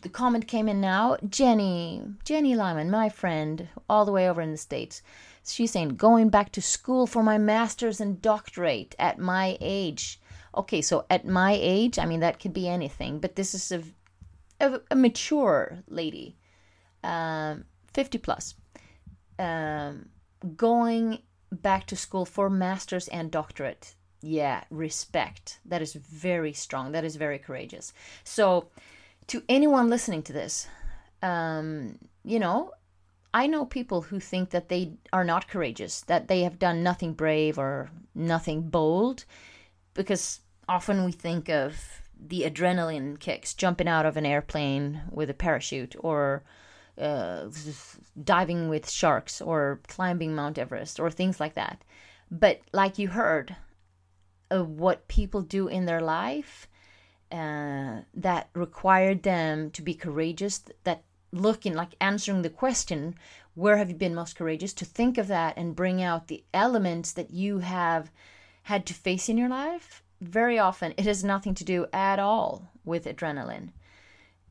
the 0.00 0.08
comment 0.08 0.46
came 0.46 0.68
in 0.68 0.80
now. 0.80 1.16
Jenny, 1.28 2.02
Jenny 2.24 2.54
Lyman, 2.54 2.90
my 2.90 3.08
friend, 3.08 3.68
all 3.88 4.04
the 4.04 4.12
way 4.12 4.28
over 4.28 4.40
in 4.40 4.50
the 4.50 4.56
States. 4.56 5.02
She's 5.44 5.72
saying, 5.72 5.90
going 5.90 6.30
back 6.30 6.52
to 6.52 6.62
school 6.62 7.06
for 7.06 7.22
my 7.22 7.36
master's 7.36 8.00
and 8.00 8.22
doctorate 8.22 8.94
at 8.98 9.18
my 9.18 9.58
age. 9.60 10.20
Okay, 10.54 10.82
so 10.82 11.06
at 11.08 11.26
my 11.26 11.56
age, 11.58 11.98
I 11.98 12.04
mean, 12.04 12.20
that 12.20 12.40
could 12.40 12.52
be 12.52 12.68
anything, 12.68 13.18
but 13.18 13.36
this 13.36 13.54
is 13.54 13.72
a, 13.72 13.82
a, 14.60 14.80
a 14.90 14.96
mature 14.96 15.78
lady, 15.88 16.36
um, 17.02 17.64
50 17.94 18.18
plus, 18.18 18.54
um, 19.38 20.10
going 20.56 21.20
back 21.50 21.86
to 21.86 21.96
school 21.96 22.24
for 22.24 22.50
master's 22.50 23.08
and 23.08 23.30
doctorate 23.30 23.94
yeah, 24.22 24.62
respect. 24.70 25.58
That 25.64 25.82
is 25.82 25.94
very 25.94 26.52
strong. 26.52 26.92
That 26.92 27.04
is 27.04 27.16
very 27.16 27.38
courageous. 27.38 27.92
So, 28.22 28.68
to 29.26 29.42
anyone 29.48 29.90
listening 29.90 30.22
to 30.24 30.32
this, 30.32 30.68
um, 31.22 31.98
you 32.24 32.38
know, 32.38 32.72
I 33.34 33.46
know 33.46 33.64
people 33.64 34.02
who 34.02 34.20
think 34.20 34.50
that 34.50 34.68
they 34.68 34.92
are 35.12 35.24
not 35.24 35.48
courageous, 35.48 36.02
that 36.02 36.28
they 36.28 36.42
have 36.42 36.58
done 36.58 36.82
nothing 36.82 37.14
brave 37.14 37.58
or 37.58 37.90
nothing 38.14 38.62
bold, 38.62 39.24
because 39.94 40.40
often 40.68 41.04
we 41.04 41.12
think 41.12 41.48
of 41.48 42.02
the 42.18 42.42
adrenaline 42.42 43.18
kicks, 43.18 43.54
jumping 43.54 43.88
out 43.88 44.06
of 44.06 44.16
an 44.16 44.26
airplane 44.26 45.02
with 45.10 45.28
a 45.28 45.34
parachute, 45.34 45.96
or 45.98 46.42
uh, 46.98 47.48
diving 48.22 48.68
with 48.68 48.90
sharks, 48.90 49.40
or 49.40 49.80
climbing 49.88 50.34
Mount 50.34 50.58
Everest, 50.58 51.00
or 51.00 51.10
things 51.10 51.40
like 51.40 51.54
that. 51.54 51.82
But 52.30 52.60
like 52.72 52.98
you 52.98 53.08
heard, 53.08 53.56
of 54.52 54.68
what 54.68 55.08
people 55.08 55.40
do 55.40 55.66
in 55.66 55.86
their 55.86 56.00
life 56.00 56.68
uh, 57.32 58.02
that 58.12 58.50
required 58.54 59.22
them 59.22 59.70
to 59.70 59.80
be 59.82 59.94
courageous, 59.94 60.62
that 60.84 61.02
looking 61.32 61.74
like 61.74 61.94
answering 62.00 62.42
the 62.42 62.50
question, 62.50 63.14
where 63.54 63.78
have 63.78 63.88
you 63.88 63.96
been 63.96 64.14
most 64.14 64.36
courageous, 64.36 64.74
to 64.74 64.84
think 64.84 65.16
of 65.16 65.28
that 65.28 65.56
and 65.56 65.74
bring 65.74 66.02
out 66.02 66.28
the 66.28 66.44
elements 66.52 67.12
that 67.12 67.30
you 67.30 67.58
have 67.60 68.10
had 68.62 68.86
to 68.86 68.94
face 68.94 69.28
in 69.28 69.38
your 69.38 69.48
life. 69.48 70.02
Very 70.20 70.58
often, 70.58 70.94
it 70.96 71.04
has 71.04 71.24
nothing 71.24 71.54
to 71.54 71.64
do 71.64 71.86
at 71.92 72.18
all 72.18 72.70
with 72.84 73.06
adrenaline. 73.06 73.70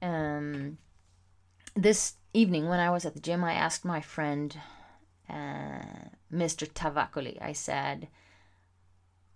Um, 0.01 0.77
this 1.75 2.15
evening, 2.33 2.67
when 2.67 2.79
I 2.79 2.89
was 2.89 3.05
at 3.05 3.13
the 3.13 3.21
gym, 3.21 3.43
I 3.43 3.53
asked 3.53 3.85
my 3.85 4.01
friend, 4.01 4.57
uh, 5.29 6.09
Mr. 6.33 6.67
Tavakoli, 6.67 7.37
I 7.41 7.53
said, 7.53 8.09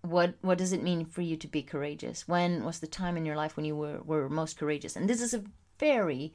what 0.05 0.35
what 0.41 0.57
does 0.57 0.71
it 0.71 0.83
mean 0.83 1.05
for 1.05 1.21
you 1.21 1.35
to 1.35 1.47
be 1.47 1.61
courageous 1.61 2.27
when 2.27 2.63
was 2.63 2.79
the 2.79 2.87
time 2.87 3.17
in 3.17 3.25
your 3.25 3.35
life 3.35 3.55
when 3.55 3.65
you 3.65 3.75
were, 3.75 4.01
were 4.03 4.29
most 4.29 4.57
courageous 4.57 4.95
and 4.95 5.09
this 5.09 5.21
is 5.21 5.33
a 5.33 5.43
very 5.79 6.33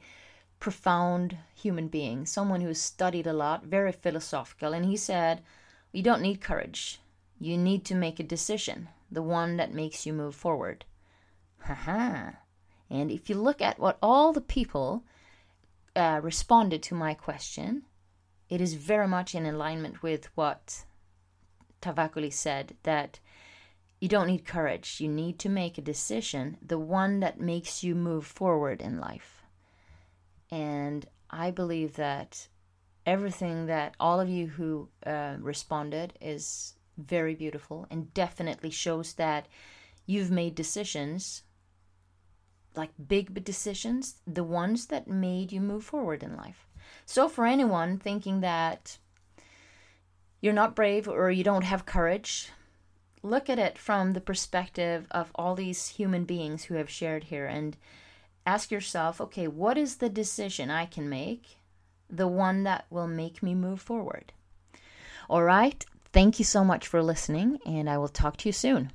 profound 0.59 1.37
human 1.55 1.87
being 1.87 2.25
someone 2.25 2.61
who's 2.61 2.81
studied 2.81 3.25
a 3.25 3.33
lot 3.33 3.63
very 3.63 3.91
philosophical 3.91 4.73
and 4.73 4.85
he 4.85 4.97
said 4.97 5.41
you 5.91 6.03
don't 6.03 6.21
need 6.21 6.41
courage 6.41 6.99
you 7.41 7.57
need 7.57 7.83
to 7.85 7.95
make 7.95 8.19
a 8.19 8.23
decision 8.23 8.87
the 9.11 9.21
one 9.21 9.57
that 9.57 9.73
makes 9.73 10.05
you 10.05 10.13
move 10.13 10.35
forward 10.35 10.85
haha 11.59 12.31
and 12.89 13.11
if 13.11 13.29
you 13.29 13.35
look 13.35 13.61
at 13.61 13.79
what 13.79 13.97
all 14.01 14.31
the 14.31 14.41
people 14.41 15.03
uh, 15.95 16.19
responded 16.23 16.81
to 16.81 16.95
my 16.95 17.13
question 17.13 17.83
it 18.49 18.61
is 18.61 18.73
very 18.73 19.07
much 19.07 19.33
in 19.33 19.45
alignment 19.45 20.03
with 20.03 20.25
what 20.35 20.83
Tavakoli 21.81 22.31
said 22.31 22.75
that 22.83 23.19
you 24.01 24.09
don't 24.09 24.27
need 24.27 24.45
courage. 24.45 24.99
You 24.99 25.07
need 25.07 25.39
to 25.39 25.49
make 25.49 25.77
a 25.77 25.81
decision, 25.81 26.57
the 26.61 26.79
one 26.79 27.19
that 27.21 27.39
makes 27.39 27.83
you 27.83 27.95
move 27.95 28.25
forward 28.25 28.81
in 28.81 28.99
life. 28.99 29.43
And 30.51 31.05
I 31.29 31.51
believe 31.51 31.95
that 31.95 32.47
everything 33.05 33.67
that 33.67 33.95
all 33.99 34.19
of 34.19 34.27
you 34.27 34.47
who 34.47 34.89
uh, 35.05 35.37
responded 35.39 36.17
is 36.19 36.73
very 36.97 37.35
beautiful 37.35 37.87
and 37.89 38.13
definitely 38.13 38.69
shows 38.69 39.13
that 39.13 39.47
you've 40.05 40.31
made 40.31 40.55
decisions 40.55 41.43
like 42.75 42.91
big 43.07 43.43
decisions 43.43 44.15
the 44.25 44.43
ones 44.43 44.87
that 44.87 45.07
made 45.07 45.51
you 45.51 45.59
move 45.59 45.83
forward 45.83 46.23
in 46.23 46.37
life. 46.37 46.67
So 47.05 47.27
for 47.27 47.45
anyone 47.45 47.97
thinking 47.97 48.41
that 48.41 48.97
you're 50.39 50.53
not 50.53 50.75
brave 50.75 51.07
or 51.07 51.31
you 51.31 51.43
don't 51.43 51.63
have 51.63 51.85
courage 51.85 52.49
look 53.23 53.49
at 53.49 53.59
it 53.59 53.77
from 53.77 54.13
the 54.13 54.21
perspective 54.21 55.05
of 55.11 55.31
all 55.35 55.53
these 55.53 55.89
human 55.89 56.23
beings 56.23 56.63
who 56.63 56.73
have 56.73 56.89
shared 56.89 57.25
here 57.25 57.45
and 57.45 57.77
ask 58.47 58.71
yourself 58.71 59.21
okay 59.21 59.47
what 59.47 59.77
is 59.77 59.97
the 59.97 60.09
decision 60.09 60.71
i 60.71 60.85
can 60.85 61.07
make 61.07 61.57
the 62.11 62.27
one 62.27 62.63
that 62.63 62.85
will 62.89 63.07
make 63.07 63.41
me 63.41 63.55
move 63.55 63.81
forward? 63.81 64.33
All 65.29 65.43
right 65.43 65.85
Thank 66.13 66.39
you 66.39 66.45
so 66.45 66.63
much 66.65 66.87
for 66.87 67.01
listening, 67.01 67.59
and 67.65 67.89
I 67.89 67.97
will 67.97 68.09
talk 68.09 68.35
to 68.37 68.49
you 68.49 68.53
soon. 68.53 68.91